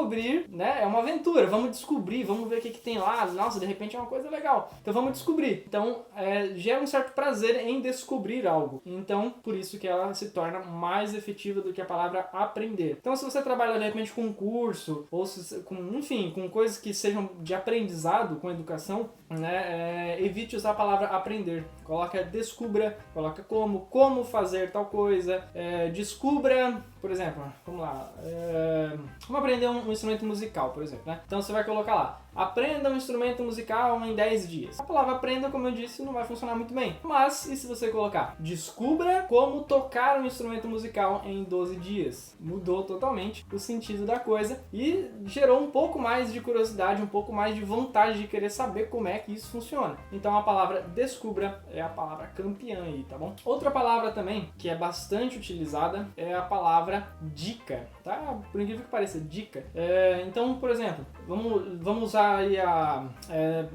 né, 0.49 0.79
é 0.81 0.85
uma 0.85 0.99
aventura. 0.99 1.47
Vamos 1.47 1.71
descobrir, 1.71 2.23
vamos 2.23 2.49
ver 2.49 2.59
o 2.59 2.61
que, 2.61 2.69
que 2.69 2.81
tem 2.81 2.97
lá. 2.97 3.25
Nossa, 3.27 3.59
de 3.59 3.65
repente 3.65 3.95
é 3.95 3.99
uma 3.99 4.07
coisa 4.07 4.29
legal. 4.29 4.71
Então 4.81 4.93
vamos 4.93 5.13
descobrir. 5.13 5.63
Então 5.67 6.05
é, 6.15 6.49
gera 6.55 6.81
um 6.81 6.88
certo 6.88 7.13
prazer 7.13 7.57
em 7.67 7.81
descobrir 7.81 8.47
algo. 8.47 8.81
Então, 8.85 9.29
por 9.29 9.55
isso 9.55 9.79
que 9.79 9.88
ela 9.88 10.13
se 10.13 10.31
torna 10.31 10.59
mais 10.59 11.13
efetiva 11.13 11.61
do 11.61 11.73
que 11.73 11.81
a 11.81 11.85
palavra 11.85 12.29
aprender. 12.33 12.97
Então, 12.99 13.15
se 13.15 13.25
você 13.25 13.41
trabalha 13.41 13.77
de 13.77 13.85
repente 13.85 14.11
com 14.11 14.33
curso, 14.33 15.07
ou 15.11 15.25
se, 15.25 15.61
com, 15.63 15.75
enfim, 15.93 16.31
com 16.33 16.49
coisas 16.49 16.77
que 16.77 16.93
sejam 16.93 17.29
de 17.39 17.53
aprendizado, 17.53 18.38
com 18.38 18.49
educação, 18.49 19.09
né, 19.29 20.17
é, 20.17 20.23
evite 20.23 20.55
usar 20.55 20.71
a 20.71 20.75
palavra 20.75 21.07
aprender. 21.07 21.65
Coloca 21.83 22.23
descubra, 22.23 22.97
coloca 23.13 23.43
como, 23.43 23.81
como 23.89 24.23
fazer 24.23 24.71
tal 24.71 24.85
coisa, 24.85 25.43
é, 25.53 25.89
descubra, 25.89 26.83
por 27.01 27.09
exemplo, 27.09 27.44
vamos 27.65 27.81
lá, 27.81 28.12
é, 28.19 28.95
vamos 29.27 29.42
aprender 29.42 29.68
um, 29.68 29.88
um, 29.88 29.92
instrumento 29.92 30.24
musical, 30.24 30.69
por 30.69 30.83
exemplo, 30.83 31.03
né? 31.07 31.19
Então 31.25 31.42
você 31.42 31.51
vai 31.51 31.63
colocar 31.63 31.95
lá, 31.95 32.21
aprenda 32.36 32.89
um 32.89 32.95
instrumento 32.95 33.44
musical 33.44 34.04
em 34.06 34.16
10 34.16 34.50
dias. 34.50 34.80
A 34.80 34.83
palavra 34.83 35.16
aprenda, 35.16 35.50
como 35.50 35.68
eu 35.68 35.72
disse, 35.72 36.04
não 36.04 36.13
vai 36.13 36.24
funcionar 36.24 36.56
muito 36.56 36.74
bem. 36.74 36.98
Mas, 37.04 37.45
e 37.45 37.56
se 37.56 37.68
você 37.68 37.89
colocar, 37.89 38.36
descubra 38.39 39.25
como 39.28 39.63
tocar 39.63 40.19
um 40.19 40.25
instrumento 40.25 40.68
musical 40.68 41.22
em 41.25 41.44
12 41.44 41.75
dias? 41.78 42.36
Mudou 42.39 42.84
totalmente 42.84 43.46
o 43.51 43.60
sentido 43.60 44.05
da 44.05 44.20
coisa 44.20 44.63
e 44.74 45.10
gerou 45.25 45.62
um 45.62 45.72
pouco 45.72 46.00
mais 46.00 46.32
de 46.32 46.41
curiosidade, 46.41 47.01
um 47.01 47.08
pouco 47.08 47.34
mais 47.34 47.55
de 47.55 47.63
vontade 47.63 48.20
de 48.20 48.27
querer 48.27 48.50
saber 48.50 48.89
como 48.89 49.08
é 49.08 49.20
que 49.20 49.34
isso 49.34 49.50
funciona. 49.50 49.98
Então 50.12 50.36
a 50.38 50.44
palavra 50.44 50.82
descubra 50.82 51.63
é 51.72 51.82
a 51.82 51.89
palavra 51.89 52.27
campeã 52.27 52.84
aí, 52.84 53.05
tá 53.08 53.17
bom? 53.17 53.36
Outra 53.44 53.72
palavra 53.72 54.12
também 54.12 54.51
que 54.58 54.70
é 54.70 54.75
bastante 54.75 55.38
utilizada 55.38 56.08
é 56.15 56.34
a 56.34 56.41
palavra 56.41 57.08
dica, 57.22 57.88
tá? 58.03 58.39
Por 58.51 58.62
incrível 58.62 58.84
que 58.84 58.91
pareça, 58.91 59.20
dica. 59.20 59.65
É, 59.74 60.24
então, 60.27 60.55
por 60.55 60.70
exemplo, 60.70 61.05
vamos, 61.31 61.81
vamos 61.81 62.03
usar 62.03 62.38
aí 62.38 62.59
a. 62.59 63.05
É, 63.29 63.65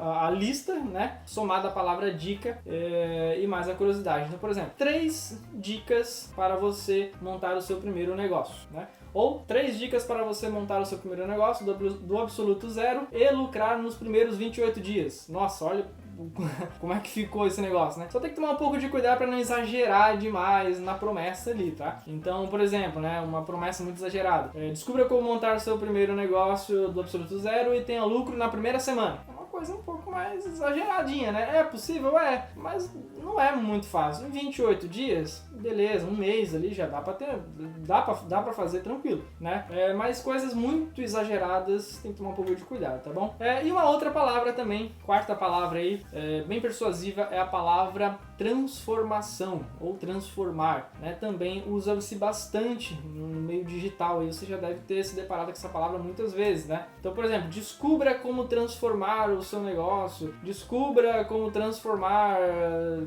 a 0.00 0.30
lista, 0.30 0.74
né? 0.78 1.18
Somada 1.26 1.66
à 1.66 1.70
palavra 1.72 2.14
dica 2.14 2.60
é, 2.64 3.36
e 3.42 3.48
mais 3.48 3.68
a 3.68 3.74
curiosidade. 3.74 4.26
Então, 4.28 4.38
por 4.38 4.48
exemplo, 4.48 4.70
três 4.78 5.42
dicas 5.52 6.32
para 6.36 6.54
você 6.54 7.10
montar 7.20 7.56
o 7.56 7.60
seu 7.60 7.78
primeiro 7.78 8.14
negócio, 8.14 8.68
né? 8.70 8.86
Ou 9.18 9.40
três 9.40 9.76
dicas 9.76 10.04
para 10.04 10.22
você 10.22 10.48
montar 10.48 10.78
o 10.78 10.86
seu 10.86 10.96
primeiro 10.96 11.26
negócio 11.26 11.66
do, 11.66 11.74
do 11.74 12.18
absoluto 12.18 12.70
zero 12.70 13.08
e 13.10 13.28
lucrar 13.32 13.76
nos 13.76 13.96
primeiros 13.96 14.36
28 14.36 14.80
dias. 14.80 15.26
Nossa, 15.28 15.64
olha 15.64 15.86
como 16.78 16.92
é 16.92 17.00
que 17.00 17.10
ficou 17.10 17.44
esse 17.44 17.60
negócio, 17.60 17.98
né? 17.98 18.06
Só 18.10 18.20
tem 18.20 18.30
que 18.30 18.36
tomar 18.36 18.52
um 18.52 18.56
pouco 18.56 18.78
de 18.78 18.88
cuidado 18.88 19.18
para 19.18 19.26
não 19.26 19.36
exagerar 19.36 20.16
demais 20.16 20.78
na 20.78 20.94
promessa 20.94 21.50
ali, 21.50 21.72
tá? 21.72 22.00
Então, 22.06 22.46
por 22.46 22.60
exemplo, 22.60 23.00
né, 23.00 23.20
uma 23.20 23.42
promessa 23.42 23.82
muito 23.82 23.96
exagerada. 23.96 24.52
É, 24.54 24.68
descubra 24.68 25.04
como 25.06 25.22
montar 25.22 25.58
seu 25.58 25.76
primeiro 25.78 26.14
negócio 26.14 26.86
do 26.86 27.00
absoluto 27.00 27.40
zero 27.40 27.74
e 27.74 27.82
tenha 27.82 28.04
lucro 28.04 28.36
na 28.36 28.48
primeira 28.48 28.78
semana 28.78 29.18
coisa 29.58 29.74
um 29.74 29.82
pouco 29.82 30.10
mais 30.10 30.46
exageradinha, 30.46 31.32
né? 31.32 31.58
É 31.58 31.64
possível? 31.64 32.16
É, 32.16 32.48
mas 32.54 32.94
não 33.22 33.40
é 33.40 33.54
muito 33.54 33.86
fácil. 33.86 34.26
Em 34.26 34.30
28 34.30 34.88
dias, 34.88 35.46
beleza, 35.52 36.06
um 36.06 36.16
mês 36.16 36.54
ali 36.54 36.72
já 36.72 36.86
dá 36.86 37.00
pra 37.00 37.14
ter, 37.14 37.38
dá 37.78 38.02
pra, 38.02 38.14
dá 38.28 38.42
pra 38.42 38.52
fazer 38.52 38.80
tranquilo, 38.80 39.24
né? 39.40 39.66
É, 39.70 39.92
mas 39.92 40.22
coisas 40.22 40.54
muito 40.54 41.00
exageradas 41.00 41.98
tem 42.02 42.12
que 42.12 42.18
tomar 42.18 42.30
um 42.30 42.34
pouco 42.34 42.54
de 42.54 42.62
cuidado, 42.62 43.02
tá 43.02 43.10
bom? 43.10 43.34
É, 43.38 43.64
e 43.64 43.70
uma 43.70 43.88
outra 43.88 44.10
palavra 44.10 44.52
também, 44.52 44.92
quarta 45.04 45.34
palavra 45.34 45.78
aí, 45.78 46.04
é, 46.12 46.42
bem 46.42 46.60
persuasiva, 46.60 47.22
é 47.30 47.38
a 47.38 47.46
palavra 47.46 48.18
transformação 48.36 49.66
ou 49.80 49.94
transformar, 49.96 50.92
né? 51.00 51.12
Também 51.14 51.64
usa-se 51.66 52.14
bastante 52.16 52.94
no 53.04 53.40
meio 53.40 53.64
digital, 53.64 54.22
e 54.22 54.32
você 54.32 54.46
já 54.46 54.56
deve 54.56 54.80
ter 54.80 55.02
se 55.04 55.14
deparado 55.14 55.46
com 55.46 55.52
essa 55.52 55.68
palavra 55.68 55.98
muitas 55.98 56.32
vezes, 56.32 56.66
né? 56.66 56.86
Então, 57.00 57.12
por 57.12 57.24
exemplo, 57.24 57.48
descubra 57.48 58.14
como 58.14 58.44
transformar 58.44 59.30
o 59.30 59.42
seu 59.42 59.60
negócio, 59.60 60.34
descubra 60.42 61.24
como 61.24 61.50
transformar, 61.50 62.38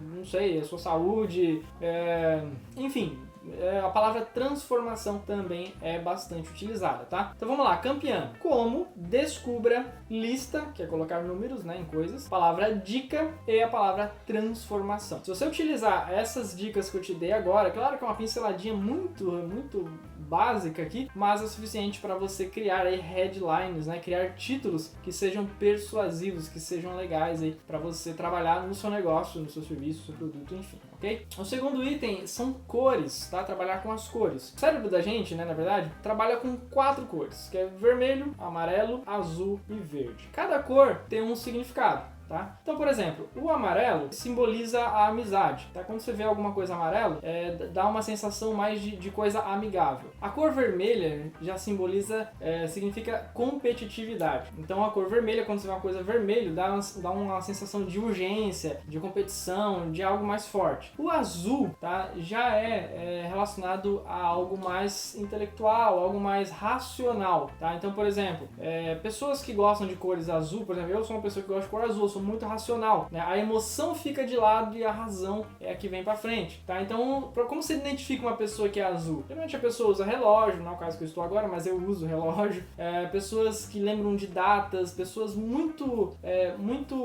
não 0.01 0.25
sei, 0.25 0.59
a 0.59 0.63
sua 0.63 0.79
saúde, 0.79 1.63
é... 1.81 2.43
enfim, 2.77 3.17
é, 3.59 3.79
a 3.79 3.89
palavra 3.89 4.21
transformação 4.21 5.19
também 5.19 5.73
é 5.81 5.97
bastante 5.97 6.49
utilizada, 6.49 7.05
tá? 7.05 7.33
Então 7.35 7.47
vamos 7.47 7.65
lá, 7.65 7.77
campeão. 7.77 8.29
Como, 8.39 8.87
descubra, 8.95 9.85
lista, 10.11 10.67
que 10.75 10.83
é 10.83 10.85
colocar 10.85 11.21
números 11.21 11.63
né, 11.63 11.79
em 11.79 11.85
coisas, 11.85 12.27
palavra 12.27 12.75
dica 12.75 13.33
e 13.47 13.61
a 13.63 13.67
palavra 13.69 14.13
transformação. 14.25 15.23
Se 15.23 15.29
você 15.29 15.45
utilizar 15.45 16.11
essas 16.11 16.55
dicas 16.55 16.89
que 16.89 16.97
eu 16.97 17.01
te 17.01 17.13
dei 17.13 17.31
agora, 17.31 17.71
claro 17.71 17.97
que 17.97 18.03
é 18.03 18.07
uma 18.07 18.15
pinceladinha 18.15 18.73
muito, 18.73 19.31
muito 19.31 19.89
básica 20.31 20.81
aqui, 20.81 21.09
mas 21.13 21.43
é 21.43 21.47
suficiente 21.47 21.99
para 21.99 22.15
você 22.15 22.45
criar 22.45 22.85
aí 22.85 22.99
headlines, 22.99 23.87
né? 23.87 23.99
Criar 23.99 24.33
títulos 24.35 24.93
que 25.03 25.11
sejam 25.11 25.45
persuasivos, 25.45 26.47
que 26.47 26.59
sejam 26.59 26.95
legais 26.95 27.41
aí 27.41 27.57
para 27.67 27.77
você 27.77 28.13
trabalhar 28.13 28.65
no 28.65 28.73
seu 28.73 28.89
negócio, 28.89 29.41
no 29.41 29.49
seu 29.49 29.61
serviço, 29.61 29.99
no 29.99 30.05
seu 30.05 30.15
produto, 30.15 30.55
enfim, 30.55 30.77
ok? 30.93 31.25
O 31.37 31.43
segundo 31.43 31.83
item 31.83 32.25
são 32.27 32.53
cores, 32.65 33.27
tá? 33.29 33.43
Trabalhar 33.43 33.83
com 33.83 33.91
as 33.91 34.07
cores. 34.07 34.53
O 34.55 34.59
cérebro 34.59 34.89
da 34.89 35.01
gente, 35.01 35.35
né, 35.35 35.43
na 35.43 35.53
verdade, 35.53 35.91
trabalha 36.01 36.37
com 36.37 36.55
quatro 36.55 37.05
cores, 37.05 37.49
que 37.49 37.57
é 37.57 37.65
vermelho, 37.65 38.33
amarelo, 38.39 39.03
azul 39.05 39.59
e 39.69 39.73
verde. 39.73 40.00
Cada 40.31 40.59
cor 40.59 41.01
tem 41.09 41.21
um 41.21 41.35
significado. 41.35 42.05
Tá? 42.31 42.57
Então, 42.63 42.77
por 42.77 42.87
exemplo, 42.87 43.27
o 43.35 43.49
amarelo 43.49 44.07
simboliza 44.09 44.81
a 44.81 45.07
amizade. 45.07 45.67
Tá? 45.73 45.83
Quando 45.83 45.99
você 45.99 46.13
vê 46.13 46.23
alguma 46.23 46.53
coisa 46.53 46.73
amarela, 46.73 47.19
é, 47.21 47.51
dá 47.73 47.85
uma 47.85 48.01
sensação 48.01 48.53
mais 48.53 48.79
de, 48.79 48.95
de, 48.95 49.11
coisa 49.11 49.41
amigável. 49.41 50.09
A 50.21 50.29
cor 50.29 50.53
vermelha 50.53 51.29
já 51.41 51.57
simboliza, 51.57 52.29
é, 52.39 52.65
significa 52.67 53.29
competitividade. 53.33 54.49
Então, 54.57 54.81
a 54.81 54.91
cor 54.91 55.09
vermelha, 55.09 55.43
quando 55.43 55.59
você 55.59 55.67
vê 55.67 55.73
uma 55.73 55.81
coisa 55.81 56.01
vermelha, 56.01 56.53
dá 56.53 56.71
uma, 56.71 56.79
dá 57.01 57.11
uma 57.11 57.41
sensação 57.41 57.83
de 57.83 57.99
urgência, 57.99 58.79
de 58.87 58.97
competição, 58.97 59.91
de 59.91 60.01
algo 60.01 60.25
mais 60.25 60.47
forte. 60.47 60.93
O 60.97 61.09
azul 61.09 61.75
tá, 61.81 62.11
já 62.15 62.55
é, 62.55 63.23
é 63.25 63.27
relacionado 63.27 64.03
a 64.07 64.15
algo 64.15 64.57
mais 64.57 65.15
intelectual, 65.15 65.99
algo 65.99 66.17
mais 66.17 66.49
racional. 66.49 67.51
Tá? 67.59 67.75
Então, 67.75 67.91
por 67.91 68.05
exemplo, 68.05 68.47
é, 68.57 68.95
pessoas 68.95 69.41
que 69.41 69.51
gostam 69.51 69.85
de 69.85 69.97
cores 69.97 70.29
azul, 70.29 70.65
por 70.65 70.77
exemplo, 70.77 70.93
eu 70.93 71.03
sou 71.03 71.17
uma 71.17 71.21
pessoa 71.21 71.43
que 71.43 71.49
gosta 71.49 71.65
de 71.65 71.69
cor 71.69 71.83
azul, 71.83 72.07
sou 72.07 72.20
muito 72.21 72.45
racional, 72.45 73.07
né? 73.11 73.19
A 73.19 73.37
emoção 73.37 73.93
fica 73.95 74.25
de 74.25 74.35
lado 74.35 74.77
e 74.77 74.83
a 74.83 74.91
razão 74.91 75.45
é 75.59 75.71
a 75.71 75.75
que 75.75 75.87
vem 75.87 76.03
para 76.03 76.15
frente, 76.15 76.61
tá? 76.65 76.81
Então, 76.81 77.31
como 77.47 77.61
você 77.61 77.75
identifica 77.75 78.25
uma 78.25 78.37
pessoa 78.37 78.69
que 78.69 78.79
é 78.79 78.85
azul? 78.85 79.23
Geralmente 79.27 79.55
a 79.55 79.59
pessoa 79.59 79.89
usa 79.89 80.05
relógio, 80.05 80.61
não 80.63 80.71
é 80.71 80.75
o 80.75 80.77
caso 80.77 80.97
que 80.97 81.03
eu 81.03 81.07
estou 81.07 81.23
agora, 81.23 81.47
mas 81.47 81.65
eu 81.65 81.75
uso 81.75 82.05
relógio. 82.05 82.63
É, 82.77 83.05
pessoas 83.07 83.65
que 83.65 83.79
lembram 83.79 84.15
de 84.15 84.27
datas, 84.27 84.93
pessoas 84.93 85.35
muito, 85.35 86.15
é, 86.23 86.53
muito, 86.57 86.95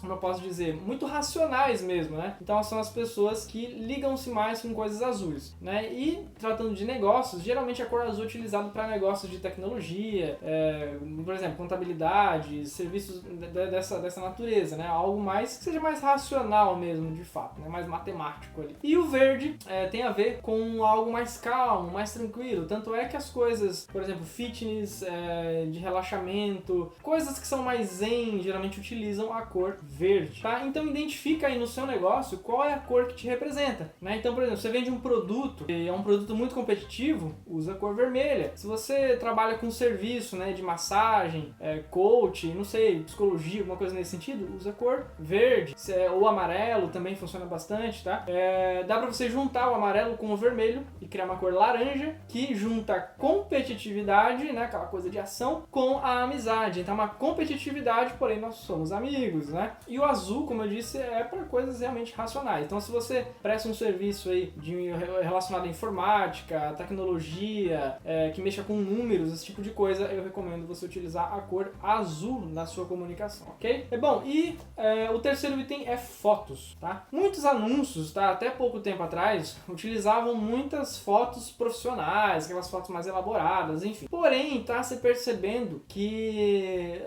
como 0.00 0.12
eu 0.12 0.16
posso 0.18 0.40
dizer, 0.40 0.74
muito 0.74 1.06
racionais 1.06 1.82
mesmo, 1.82 2.16
né? 2.16 2.36
Então 2.40 2.62
são 2.62 2.78
as 2.78 2.90
pessoas 2.90 3.46
que 3.46 3.66
ligam-se 3.66 4.30
mais 4.30 4.62
com 4.62 4.72
coisas 4.74 5.02
azuis, 5.02 5.54
né? 5.60 5.92
E 5.92 6.26
tratando 6.38 6.74
de 6.74 6.84
negócios, 6.84 7.42
geralmente 7.42 7.82
a 7.82 7.86
cor 7.86 8.02
azul 8.02 8.24
é 8.24 8.26
utilizada 8.26 8.68
para 8.68 8.86
negócios 8.86 9.30
de 9.30 9.38
tecnologia, 9.38 10.38
é, 10.42 10.96
por 11.24 11.34
exemplo, 11.34 11.56
contabilidade, 11.56 12.66
serviços 12.66 13.22
dessa, 13.52 13.98
dessa 13.98 14.20
natureza 14.20 14.63
né? 14.72 14.86
Algo 14.86 15.20
mais 15.20 15.56
que 15.56 15.64
seja 15.64 15.80
mais 15.80 16.00
racional 16.00 16.76
mesmo, 16.76 17.14
de 17.14 17.24
fato, 17.24 17.60
né? 17.60 17.68
Mais 17.68 17.86
matemático 17.86 18.60
ali. 18.60 18.76
E 18.82 18.96
o 18.96 19.06
verde 19.06 19.58
é, 19.66 19.86
tem 19.86 20.02
a 20.02 20.10
ver 20.10 20.40
com 20.40 20.84
algo 20.84 21.12
mais 21.12 21.36
calmo, 21.36 21.90
mais 21.90 22.12
tranquilo. 22.12 22.66
Tanto 22.66 22.94
é 22.94 23.06
que 23.06 23.16
as 23.16 23.30
coisas, 23.30 23.86
por 23.92 24.02
exemplo, 24.02 24.24
fitness, 24.24 25.02
é, 25.02 25.66
de 25.66 25.78
relaxamento, 25.78 26.92
coisas 27.02 27.38
que 27.38 27.46
são 27.46 27.62
mais 27.62 27.88
zen, 27.88 28.42
geralmente 28.42 28.78
utilizam 28.78 29.32
a 29.32 29.42
cor 29.42 29.78
verde, 29.82 30.40
tá? 30.40 30.64
Então 30.66 30.86
identifica 30.86 31.46
aí 31.46 31.58
no 31.58 31.66
seu 31.66 31.86
negócio 31.86 32.38
qual 32.38 32.64
é 32.64 32.74
a 32.74 32.78
cor 32.78 33.06
que 33.06 33.14
te 33.14 33.26
representa, 33.26 33.92
né? 34.00 34.16
Então, 34.16 34.34
por 34.34 34.42
exemplo, 34.42 34.60
você 34.60 34.70
vende 34.70 34.90
um 34.90 35.00
produto 35.00 35.64
e 35.68 35.88
é 35.88 35.92
um 35.92 36.02
produto 36.02 36.34
muito 36.34 36.54
competitivo, 36.54 37.34
usa 37.46 37.72
a 37.72 37.74
cor 37.74 37.94
vermelha. 37.94 38.52
Se 38.54 38.66
você 38.66 39.16
trabalha 39.16 39.58
com 39.58 39.70
serviço, 39.70 40.36
né, 40.36 40.52
de 40.52 40.62
massagem, 40.62 41.54
é, 41.60 41.78
coach, 41.90 42.46
não 42.48 42.64
sei, 42.64 43.02
psicologia, 43.02 43.60
alguma 43.60 43.76
coisa 43.76 43.94
nesse 43.94 44.10
sentido, 44.10 44.53
usa 44.54 44.72
cor 44.72 45.06
verde. 45.18 45.74
É, 45.88 46.10
ou 46.10 46.26
amarelo 46.26 46.88
também 46.88 47.14
funciona 47.14 47.46
bastante, 47.46 48.04
tá? 48.04 48.24
É, 48.26 48.84
dá 48.84 48.98
pra 48.98 49.06
você 49.06 49.28
juntar 49.28 49.70
o 49.70 49.74
amarelo 49.74 50.16
com 50.16 50.32
o 50.32 50.36
vermelho 50.36 50.86
e 51.00 51.06
criar 51.06 51.24
uma 51.24 51.36
cor 51.36 51.52
laranja 51.52 52.16
que 52.28 52.54
junta 52.54 53.00
competitividade, 53.00 54.52
né? 54.52 54.62
Aquela 54.62 54.86
coisa 54.86 55.10
de 55.10 55.18
ação, 55.18 55.64
com 55.70 55.98
a 55.98 56.22
amizade. 56.22 56.80
Então, 56.80 56.94
uma 56.94 57.08
competitividade, 57.08 58.14
porém 58.18 58.40
nós 58.40 58.56
somos 58.56 58.92
amigos, 58.92 59.48
né? 59.48 59.72
E 59.86 59.98
o 59.98 60.04
azul, 60.04 60.46
como 60.46 60.62
eu 60.62 60.68
disse, 60.68 60.98
é 60.98 61.24
para 61.24 61.44
coisas 61.44 61.80
realmente 61.80 62.14
racionais. 62.14 62.66
Então, 62.66 62.80
se 62.80 62.90
você 62.90 63.26
presta 63.42 63.68
um 63.68 63.74
serviço 63.74 64.30
aí 64.30 64.52
de, 64.56 64.90
relacionado 65.22 65.64
à 65.64 65.68
informática, 65.68 66.74
tecnologia, 66.76 67.96
é, 68.04 68.30
que 68.30 68.40
mexa 68.40 68.62
com 68.62 68.74
números, 68.74 69.32
esse 69.32 69.44
tipo 69.44 69.62
de 69.62 69.70
coisa, 69.70 70.04
eu 70.04 70.22
recomendo 70.22 70.66
você 70.66 70.86
utilizar 70.86 71.34
a 71.34 71.40
cor 71.40 71.72
azul 71.82 72.46
na 72.46 72.66
sua 72.66 72.86
comunicação, 72.86 73.48
ok? 73.48 73.86
É 73.90 73.98
bom, 73.98 74.22
e 74.24 74.33
é, 74.76 75.10
o 75.10 75.18
terceiro 75.18 75.58
item 75.60 75.86
é 75.86 75.96
fotos, 75.96 76.76
tá? 76.80 77.06
Muitos 77.10 77.44
anúncios, 77.44 78.12
tá? 78.12 78.30
Até 78.30 78.50
pouco 78.50 78.80
tempo 78.80 79.02
atrás, 79.02 79.56
utilizavam 79.68 80.34
muitas 80.34 80.98
fotos 80.98 81.50
profissionais, 81.50 82.44
aquelas 82.44 82.70
fotos 82.70 82.90
mais 82.90 83.06
elaboradas, 83.06 83.84
enfim. 83.84 84.06
Porém, 84.10 84.62
tá 84.62 84.82
se 84.82 84.96
percebendo 84.96 85.82
que 85.88 87.02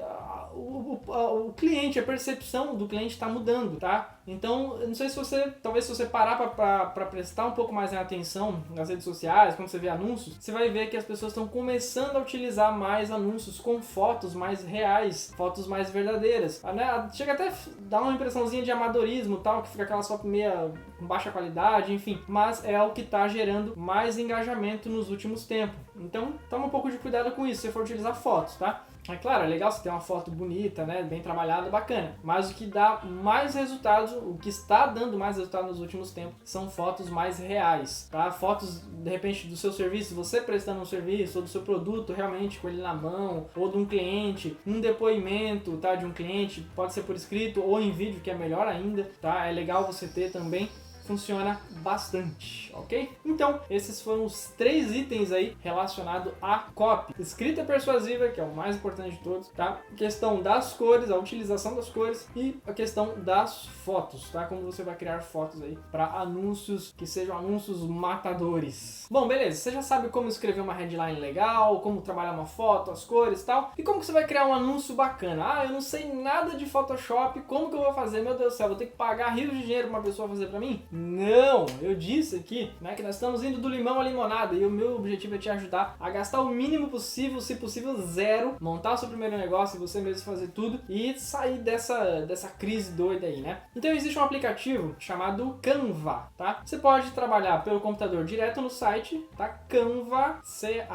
o, 0.58 1.02
o, 1.06 1.48
o 1.48 1.54
cliente, 1.54 2.00
a 2.00 2.04
percepção 2.04 2.76
do 2.76 2.88
cliente 2.88 3.14
está 3.14 3.28
mudando, 3.28 3.78
tá? 3.80 4.18
Então, 4.28 4.78
não 4.80 4.94
sei 4.94 5.08
se 5.10 5.16
você, 5.16 5.54
talvez 5.64 5.86
se 5.86 5.96
você 5.96 6.06
parar 6.06 6.36
para 6.36 7.06
prestar 7.06 7.46
um 7.46 7.52
pouco 7.52 7.74
mais 7.74 7.94
atenção 7.94 8.62
nas 8.76 8.90
redes 8.90 9.06
sociais, 9.06 9.56
quando 9.56 9.70
você 9.70 9.80
vê 9.80 9.88
anúncios, 9.88 10.36
você 10.38 10.52
vai 10.52 10.70
ver 10.70 10.90
que 10.90 10.98
as 10.98 11.06
pessoas 11.06 11.32
estão 11.32 11.48
começando 11.48 12.18
a 12.18 12.20
utilizar 12.20 12.78
mais 12.78 13.10
anúncios 13.10 13.58
com 13.58 13.82
fotos 13.82 14.34
mais 14.34 14.64
reais, 14.64 15.34
fotos 15.38 15.66
mais 15.66 15.90
verdadeiras. 15.90 16.60
Ah, 16.64 16.74
né? 16.74 17.10
Chega 17.14 17.34
até 17.34 17.54
dar 17.82 18.02
uma 18.02 18.14
impressãozinha 18.14 18.64
de 18.64 18.72
amadorismo 18.72 19.38
tal, 19.38 19.62
que 19.62 19.70
fica 19.70 19.84
aquela 19.84 20.04
foto 20.04 20.28
meia 20.28 20.74
com 21.00 21.06
baixa 21.06 21.32
qualidade, 21.32 21.94
enfim. 21.94 22.22
Mas 22.28 22.66
é 22.66 22.82
o 22.82 22.92
que 22.92 23.02
está 23.02 23.28
gerando 23.30 23.78
mais 23.78 24.18
engajamento 24.18 24.90
nos 24.90 25.10
últimos 25.10 25.46
tempos. 25.46 25.78
Então, 25.96 26.34
toma 26.50 26.66
um 26.66 26.70
pouco 26.70 26.92
de 26.92 26.98
cuidado 26.98 27.32
com 27.32 27.48
isso 27.48 27.62
se 27.62 27.72
for 27.72 27.84
utilizar 27.84 28.16
fotos, 28.16 28.56
tá? 28.56 28.86
É 29.08 29.16
claro, 29.16 29.46
é 29.46 29.48
legal 29.48 29.72
você 29.72 29.82
ter 29.82 29.90
uma 29.90 30.02
foto 30.02 30.30
bonita, 30.30 30.86
né, 30.86 31.02
bem 31.02 31.22
trabalhada, 31.22 31.70
bacana. 31.70 32.16
Mas 32.24 32.52
o 32.52 32.54
que 32.54 32.66
dá 32.66 33.02
mais 33.04 33.56
resultados, 33.56 34.12
o 34.12 34.38
que 34.38 34.50
está 34.50 34.88
dando 34.88 35.18
mais 35.18 35.38
resultado 35.38 35.68
nos 35.68 35.80
últimos 35.80 36.12
tempos, 36.12 36.36
são 36.44 36.70
fotos 36.70 37.10
mais 37.10 37.40
reais, 37.40 38.08
tá? 38.12 38.30
Fotos, 38.32 38.82
de 38.82 39.10
repente, 39.10 39.48
do 39.48 39.56
seu 39.56 39.72
serviço, 39.72 40.14
você 40.14 40.42
prestando 40.42 40.82
um 40.82 40.86
serviço, 40.86 41.40
ou 41.40 41.44
do 41.44 41.50
seu 41.50 41.62
produto 41.62 42.14
realmente 42.14 42.60
com 42.60 42.68
ele 42.68 42.82
na 42.82 42.94
mão, 42.94 43.48
ou 43.56 43.72
de 43.72 43.78
um 43.78 43.86
cliente, 43.86 44.58
um 44.66 44.82
depoimento, 44.82 45.78
tá, 45.78 45.96
de 45.96 46.06
um 46.06 46.12
cliente, 46.12 46.62
pode 46.76 46.94
ser 46.94 47.04
por 47.04 47.16
escrito 47.16 47.62
ou 47.62 47.80
em 47.80 47.92
vídeo, 47.92 48.22
que 48.22 48.30
é 48.30 48.36
melhor 48.36 48.68
ainda, 48.68 49.10
tá? 49.22 49.46
É 49.46 49.52
legal 49.52 49.86
você 49.86 50.08
ter 50.08 50.32
também 50.32 50.70
funciona 51.08 51.60
bastante, 51.82 52.72
ok? 52.76 53.10
Então, 53.26 53.62
esses 53.70 54.02
foram 54.02 54.26
os 54.26 54.50
três 54.58 54.94
itens 54.94 55.32
aí 55.32 55.56
relacionados 55.62 56.34
à 56.42 56.66
copy. 56.76 57.16
Escrita 57.18 57.64
persuasiva, 57.64 58.28
que 58.28 58.42
é 58.42 58.44
o 58.44 58.54
mais 58.54 58.76
importante 58.76 59.12
de 59.12 59.24
todos, 59.24 59.48
tá? 59.50 59.80
A 59.92 59.96
questão 59.96 60.42
das 60.42 60.74
cores, 60.74 61.10
a 61.10 61.16
utilização 61.16 61.76
das 61.76 61.90
cores 61.90 62.28
e 62.36 62.60
a 62.68 62.74
questão 62.74 63.14
das 63.20 63.66
fotos, 63.66 64.30
tá? 64.30 64.46
Como 64.46 64.62
você 64.62 64.84
vai 64.84 64.96
criar 64.96 65.22
fotos 65.22 65.62
aí 65.62 65.78
para 65.92 66.06
anúncios 66.06 66.94
que 66.98 67.08
sejam 67.08 67.38
anúncios 67.38 67.82
matadores. 67.82 69.08
Bom, 69.10 69.28
beleza, 69.28 69.58
você 69.58 69.72
já 69.72 69.82
sabe 69.82 70.10
como 70.10 70.28
escrever 70.28 70.62
uma 70.62 70.74
headline 70.74 71.20
legal, 71.20 71.80
como 71.80 72.02
trabalhar 72.02 72.34
uma 72.34 72.46
foto, 72.46 72.92
as 72.92 73.06
cores 73.06 73.42
e 73.42 73.46
tal. 73.46 73.72
E 73.78 73.84
como 73.84 74.00
que 74.00 74.06
você 74.06 74.12
vai 74.12 74.26
criar 74.26 74.46
um 74.46 74.54
anúncio 74.54 74.94
bacana? 74.94 75.60
Ah, 75.60 75.66
eu 75.66 75.72
não 75.72 75.82
sei 75.82 76.12
nada 76.14 76.56
de 76.58 76.66
Photoshop, 76.66 77.40
como 77.42 77.70
que 77.70 77.76
eu 77.76 77.82
vou 77.82 77.94
fazer? 77.94 78.22
Meu 78.22 78.38
Deus 78.38 78.54
do 78.54 78.58
céu, 78.58 78.68
vou 78.68 78.78
ter 78.78 78.88
que 78.88 78.98
pagar 78.98 79.30
rios 79.30 79.52
de 79.52 79.62
dinheiro 79.62 79.88
pra 79.88 79.98
uma 79.98 80.04
pessoa 80.04 80.28
fazer 80.28 80.48
para 80.48 80.60
mim? 80.60 80.84
Não, 80.98 81.68
eu 81.82 81.94
disse 81.94 82.36
aqui, 82.36 82.72
né, 82.82 82.96
que 82.96 83.04
nós 83.04 83.14
estamos 83.16 83.44
indo 83.44 83.60
do 83.60 83.70
limão 83.70 84.00
à 84.00 84.04
limonada 84.04 84.56
e 84.56 84.66
o 84.66 84.70
meu 84.70 84.96
objetivo 84.96 85.36
é 85.36 85.38
te 85.38 85.48
ajudar 85.50 85.96
a 86.00 86.10
gastar 86.10 86.42
o 86.42 86.50
mínimo 86.50 86.90
possível, 86.90 87.40
se 87.40 87.56
possível 87.56 87.96
zero, 87.98 88.56
montar 88.60 88.94
o 88.94 88.98
seu 88.98 89.08
primeiro 89.08 89.38
negócio, 89.38 89.80
você 89.80 90.02
mesmo 90.02 90.24
fazer 90.24 90.48
tudo 90.48 90.80
e 90.90 91.14
sair 91.20 91.60
dessa, 91.60 92.22
dessa 92.22 92.48
crise 92.50 92.94
doida 92.94 93.28
aí, 93.28 93.42
né? 93.42 93.62
Então 93.76 93.92
existe 93.92 94.18
um 94.18 94.24
aplicativo 94.24 94.96
chamado 94.98 95.60
Canva, 95.62 96.32
tá? 96.36 96.62
Você 96.66 96.78
pode 96.78 97.12
trabalhar 97.12 97.64
pelo 97.64 97.80
computador 97.80 98.26
direto 98.26 98.60
no 98.62 98.70
site, 98.70 99.24
tá? 99.38 99.48
Canva, 99.48 100.40
C-A-N-V-A.com 100.44 100.88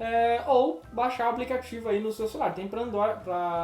é, 0.00 0.42
ou 0.46 0.82
baixar 0.92 1.26
o 1.28 1.30
aplicativo 1.30 1.88
aí 1.88 2.00
no 2.00 2.10
seu 2.10 2.26
celular. 2.26 2.54
Tem 2.54 2.66
para 2.66 2.82
Android, 2.82 3.20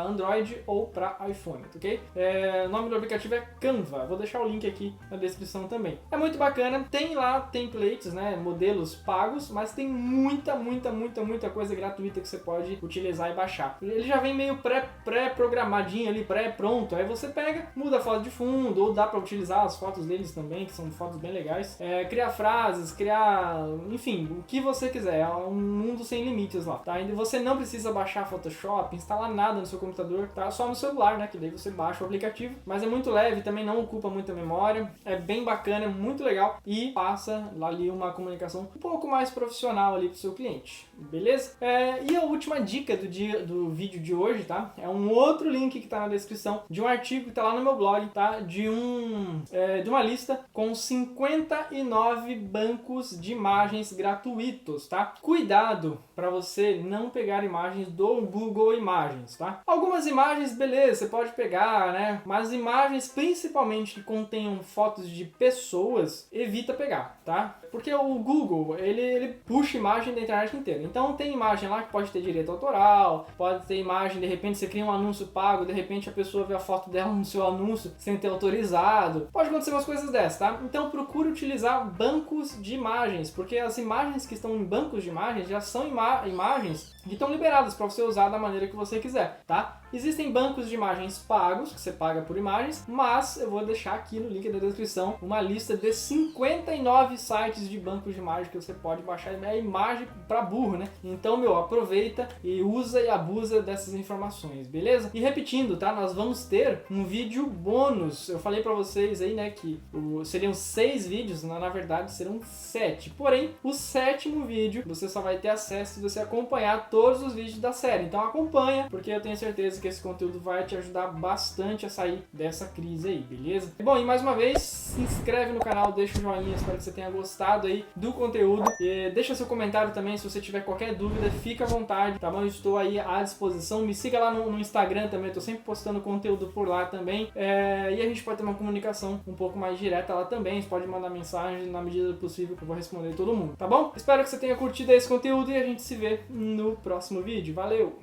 Android 0.06 0.62
ou 0.66 0.86
para 0.86 1.16
iPhone, 1.28 1.64
ok? 1.74 2.00
É, 2.14 2.64
o 2.66 2.68
nome 2.68 2.88
do 2.88 2.96
aplicativo 2.96 3.34
é 3.34 3.40
Canva. 3.60 3.87
Vou 3.88 4.16
deixar 4.16 4.40
o 4.40 4.48
link 4.48 4.66
aqui 4.66 4.94
na 5.10 5.16
descrição 5.16 5.66
também. 5.68 5.98
É 6.10 6.16
muito 6.16 6.38
bacana. 6.38 6.84
Tem 6.90 7.14
lá 7.14 7.40
templates, 7.40 8.12
né? 8.12 8.36
Modelos 8.36 8.94
pagos, 8.94 9.50
mas 9.50 9.72
tem 9.72 9.88
muita, 9.88 10.54
muita, 10.54 10.90
muita, 10.90 11.24
muita 11.24 11.50
coisa 11.50 11.74
gratuita 11.74 12.20
que 12.20 12.28
você 12.28 12.38
pode 12.38 12.78
utilizar 12.82 13.30
e 13.30 13.34
baixar. 13.34 13.78
Ele 13.80 14.02
já 14.02 14.18
vem 14.18 14.34
meio 14.34 14.58
pré-programadinho 15.04 16.04
pré 16.04 16.10
ali, 16.10 16.24
pré-pronto. 16.24 16.94
Aí 16.94 17.04
você 17.04 17.28
pega, 17.28 17.68
muda 17.74 17.98
a 17.98 18.00
foto 18.00 18.22
de 18.22 18.30
fundo, 18.30 18.82
ou 18.82 18.92
dá 18.92 19.06
para 19.06 19.18
utilizar 19.18 19.64
as 19.64 19.78
fotos 19.78 20.06
deles 20.06 20.32
também, 20.32 20.66
que 20.66 20.72
são 20.72 20.90
fotos 20.90 21.18
bem 21.18 21.32
legais. 21.32 21.80
É, 21.80 22.04
criar 22.04 22.30
frases, 22.30 22.92
criar, 22.92 23.66
enfim, 23.90 24.28
o 24.38 24.42
que 24.42 24.60
você 24.60 24.88
quiser. 24.88 25.20
É 25.20 25.28
um 25.28 25.54
mundo 25.54 26.04
sem 26.04 26.24
limites 26.24 26.66
lá, 26.66 26.76
tá? 26.76 27.00
E 27.00 27.12
você 27.12 27.38
não 27.38 27.56
precisa 27.56 27.92
baixar 27.92 28.26
Photoshop, 28.26 28.94
instalar 28.94 29.30
nada 29.30 29.60
no 29.60 29.66
seu 29.66 29.78
computador, 29.78 30.28
tá? 30.34 30.50
Só 30.50 30.68
no 30.68 30.74
celular, 30.74 31.18
né? 31.18 31.26
Que 31.26 31.38
daí 31.38 31.50
você 31.50 31.70
baixa 31.70 32.02
o 32.02 32.06
aplicativo. 32.06 32.54
Mas 32.64 32.82
é 32.82 32.86
muito 32.86 33.10
leve, 33.10 33.42
também 33.42 33.64
não 33.64 33.77
ocupa 33.80 34.08
muita 34.08 34.32
memória. 34.32 34.92
É 35.04 35.16
bem 35.16 35.44
bacana, 35.44 35.84
é 35.84 35.88
muito 35.88 36.22
legal 36.22 36.58
e 36.66 36.90
passa 36.92 37.50
ali 37.60 37.90
uma 37.90 38.12
comunicação 38.12 38.62
um 38.62 38.78
pouco 38.78 39.08
mais 39.08 39.30
profissional 39.30 39.94
ali 39.94 40.08
pro 40.08 40.18
seu 40.18 40.32
cliente, 40.32 40.88
beleza? 40.96 41.56
É, 41.60 42.02
e 42.04 42.16
a 42.16 42.22
última 42.22 42.60
dica 42.60 42.96
do 42.96 43.08
dia 43.08 43.44
do 43.44 43.70
vídeo 43.70 44.00
de 44.00 44.14
hoje, 44.14 44.44
tá? 44.44 44.72
É 44.76 44.88
um 44.88 45.10
outro 45.10 45.48
link 45.48 45.80
que 45.80 45.86
tá 45.86 46.00
na 46.00 46.08
descrição 46.08 46.62
de 46.68 46.80
um 46.80 46.86
artigo 46.86 47.26
que 47.26 47.32
tá 47.32 47.42
lá 47.42 47.54
no 47.54 47.62
meu 47.62 47.76
blog, 47.76 48.08
tá? 48.08 48.40
De 48.40 48.68
um 48.68 49.42
é, 49.50 49.82
de 49.82 49.88
uma 49.88 50.02
lista 50.02 50.40
com 50.52 50.74
59 50.74 52.34
bancos 52.36 53.18
de 53.20 53.32
imagens 53.32 53.92
gratuitos, 53.92 54.86
tá? 54.88 55.14
Cuidado 55.20 55.98
para 56.14 56.30
você 56.30 56.80
não 56.82 57.10
pegar 57.10 57.44
imagens 57.44 57.88
do 57.88 58.22
Google 58.22 58.74
Imagens, 58.74 59.36
tá? 59.36 59.60
Algumas 59.66 60.06
imagens, 60.06 60.56
beleza, 60.56 60.96
você 60.96 61.06
pode 61.06 61.32
pegar, 61.32 61.92
né? 61.92 62.22
Mas 62.24 62.52
imagens 62.52 63.08
principalmente 63.08 63.67
que 63.68 64.02
contenham 64.02 64.62
fotos 64.62 65.08
de 65.08 65.24
pessoas, 65.24 66.26
evita 66.32 66.72
pegar, 66.72 67.20
tá? 67.24 67.58
Porque 67.70 67.92
o 67.92 68.14
Google, 68.14 68.76
ele, 68.78 69.00
ele 69.00 69.28
puxa 69.46 69.76
imagem 69.76 70.14
da 70.14 70.20
internet 70.20 70.56
inteira. 70.56 70.82
Então 70.82 71.12
tem 71.14 71.32
imagem 71.32 71.68
lá 71.68 71.82
que 71.82 71.92
pode 71.92 72.10
ter 72.10 72.22
direito 72.22 72.50
autoral, 72.50 73.26
pode 73.36 73.66
ter 73.66 73.76
imagem, 73.76 74.20
de 74.20 74.26
repente 74.26 74.58
você 74.58 74.66
cria 74.66 74.84
um 74.84 74.90
anúncio 74.90 75.26
pago, 75.26 75.66
de 75.66 75.72
repente 75.72 76.08
a 76.08 76.12
pessoa 76.12 76.44
vê 76.44 76.54
a 76.54 76.58
foto 76.58 76.88
dela 76.90 77.12
no 77.12 77.24
seu 77.24 77.46
anúncio 77.46 77.92
sem 77.98 78.16
ter 78.16 78.28
autorizado. 78.28 79.28
Pode 79.32 79.48
acontecer 79.48 79.70
umas 79.70 79.84
coisas 79.84 80.10
dessas, 80.10 80.38
tá? 80.38 80.60
Então 80.64 80.90
procure 80.90 81.28
utilizar 81.28 81.84
bancos 81.90 82.60
de 82.62 82.74
imagens, 82.74 83.30
porque 83.30 83.58
as 83.58 83.76
imagens 83.78 84.26
que 84.26 84.34
estão 84.34 84.56
em 84.56 84.64
bancos 84.64 85.02
de 85.02 85.10
imagens 85.10 85.48
já 85.48 85.60
são 85.60 85.86
ima 85.86 86.26
imagens 86.26 86.96
que 87.04 87.14
estão 87.14 87.30
liberadas 87.30 87.74
para 87.74 87.86
você 87.86 88.02
usar 88.02 88.28
da 88.28 88.38
maneira 88.38 88.66
que 88.66 88.76
você 88.76 88.98
quiser, 88.98 89.42
tá? 89.46 89.80
Existem 89.92 90.30
bancos 90.30 90.68
de 90.68 90.74
imagens 90.74 91.18
pagos, 91.18 91.72
que 91.72 91.80
você 91.80 91.92
paga 91.92 92.20
por 92.22 92.36
imagens, 92.36 92.84
mas 92.86 93.38
eu 93.38 93.50
vou 93.50 93.64
deixar 93.64 93.94
aqui 93.94 94.20
no 94.20 94.28
link 94.28 94.48
da 94.50 94.58
descrição 94.58 95.16
uma 95.22 95.40
lista 95.40 95.76
de 95.76 95.92
59 95.92 97.16
sites 97.16 97.68
de 97.68 97.78
bancos 97.78 98.14
de 98.14 98.20
imagens 98.20 98.48
que 98.48 98.56
você 98.56 98.74
pode 98.74 99.02
baixar. 99.02 99.32
É 99.42 99.58
imagem 99.58 100.06
para 100.26 100.42
burro, 100.42 100.76
né? 100.76 100.88
Então, 101.02 101.36
meu, 101.36 101.56
aproveita 101.56 102.28
e 102.44 102.60
usa 102.60 103.00
e 103.00 103.08
abusa 103.08 103.62
dessas 103.62 103.94
informações, 103.94 104.66
beleza? 104.66 105.10
E 105.14 105.20
repetindo, 105.20 105.76
tá? 105.76 105.92
Nós 105.92 106.12
vamos 106.12 106.44
ter 106.44 106.82
um 106.90 107.04
vídeo 107.04 107.46
bônus. 107.46 108.28
Eu 108.28 108.38
falei 108.38 108.62
para 108.62 108.74
vocês 108.74 109.22
aí, 109.22 109.34
né, 109.34 109.50
que 109.50 109.80
seriam 110.24 110.52
seis 110.52 111.06
vídeos, 111.06 111.42
na 111.42 111.68
verdade 111.68 112.12
serão 112.12 112.40
sete. 112.42 113.10
Porém, 113.10 113.54
o 113.62 113.72
sétimo 113.72 114.44
vídeo 114.44 114.82
você 114.86 115.08
só 115.08 115.20
vai 115.20 115.38
ter 115.38 115.48
acesso 115.48 115.94
se 115.94 116.00
você 116.00 116.20
acompanhar 116.20 116.90
todos 116.90 117.22
os 117.22 117.34
vídeos 117.34 117.58
da 117.58 117.72
série. 117.72 118.04
Então 118.04 118.20
acompanha, 118.20 118.86
porque 118.90 119.10
eu 119.10 119.20
tenho 119.20 119.36
certeza 119.36 119.77
certeza 119.78 119.80
que 119.80 119.88
esse 119.88 120.02
conteúdo 120.02 120.40
vai 120.40 120.64
te 120.64 120.76
ajudar 120.76 121.08
bastante 121.08 121.86
a 121.86 121.88
sair 121.88 122.22
dessa 122.32 122.66
crise 122.66 123.08
aí, 123.08 123.18
beleza? 123.18 123.72
Bom, 123.82 123.96
e 123.96 124.04
mais 124.04 124.20
uma 124.20 124.34
vez, 124.34 124.60
se 124.60 125.00
inscreve 125.00 125.52
no 125.52 125.60
canal, 125.60 125.92
deixa 125.92 126.18
o 126.18 126.20
joinha, 126.20 126.54
espero 126.54 126.76
que 126.76 126.82
você 126.82 126.92
tenha 126.92 127.10
gostado 127.10 127.66
aí 127.66 127.84
do 127.96 128.12
conteúdo. 128.12 128.64
E 128.80 129.10
deixa 129.10 129.34
seu 129.34 129.46
comentário 129.46 129.92
também, 129.92 130.16
se 130.16 130.28
você 130.28 130.40
tiver 130.40 130.60
qualquer 130.60 130.94
dúvida, 130.94 131.30
fica 131.30 131.64
à 131.64 131.66
vontade, 131.66 132.18
tá 132.18 132.30
bom? 132.30 132.40
Eu 132.40 132.46
estou 132.46 132.76
aí 132.76 132.98
à 132.98 133.22
disposição. 133.22 133.82
Me 133.82 133.94
siga 133.94 134.18
lá 134.18 134.30
no, 134.30 134.50
no 134.50 134.58
Instagram 134.58 135.08
também, 135.08 135.28
estou 135.28 135.42
sempre 135.42 135.62
postando 135.62 136.00
conteúdo 136.00 136.48
por 136.48 136.68
lá 136.68 136.86
também. 136.86 137.30
É, 137.34 137.94
e 137.94 138.02
a 138.02 138.08
gente 138.08 138.22
pode 138.22 138.38
ter 138.38 138.42
uma 138.42 138.54
comunicação 138.54 139.20
um 139.26 139.34
pouco 139.34 139.58
mais 139.58 139.78
direta 139.78 140.12
lá 140.14 140.24
também. 140.24 140.60
Você 140.60 140.68
pode 140.68 140.86
mandar 140.86 141.10
mensagem 141.10 141.68
na 141.68 141.80
medida 141.80 142.08
do 142.08 142.14
possível 142.14 142.56
que 142.56 142.62
eu 142.62 142.66
vou 142.66 142.76
responder 142.76 143.14
todo 143.14 143.34
mundo, 143.34 143.54
tá 143.56 143.66
bom? 143.66 143.92
Espero 143.96 144.22
que 144.22 144.30
você 144.30 144.38
tenha 144.38 144.56
curtido 144.56 144.92
esse 144.92 145.08
conteúdo 145.08 145.50
e 145.50 145.56
a 145.56 145.64
gente 145.64 145.82
se 145.82 145.94
vê 145.94 146.20
no 146.28 146.76
próximo 146.76 147.22
vídeo. 147.22 147.54
Valeu! 147.54 147.98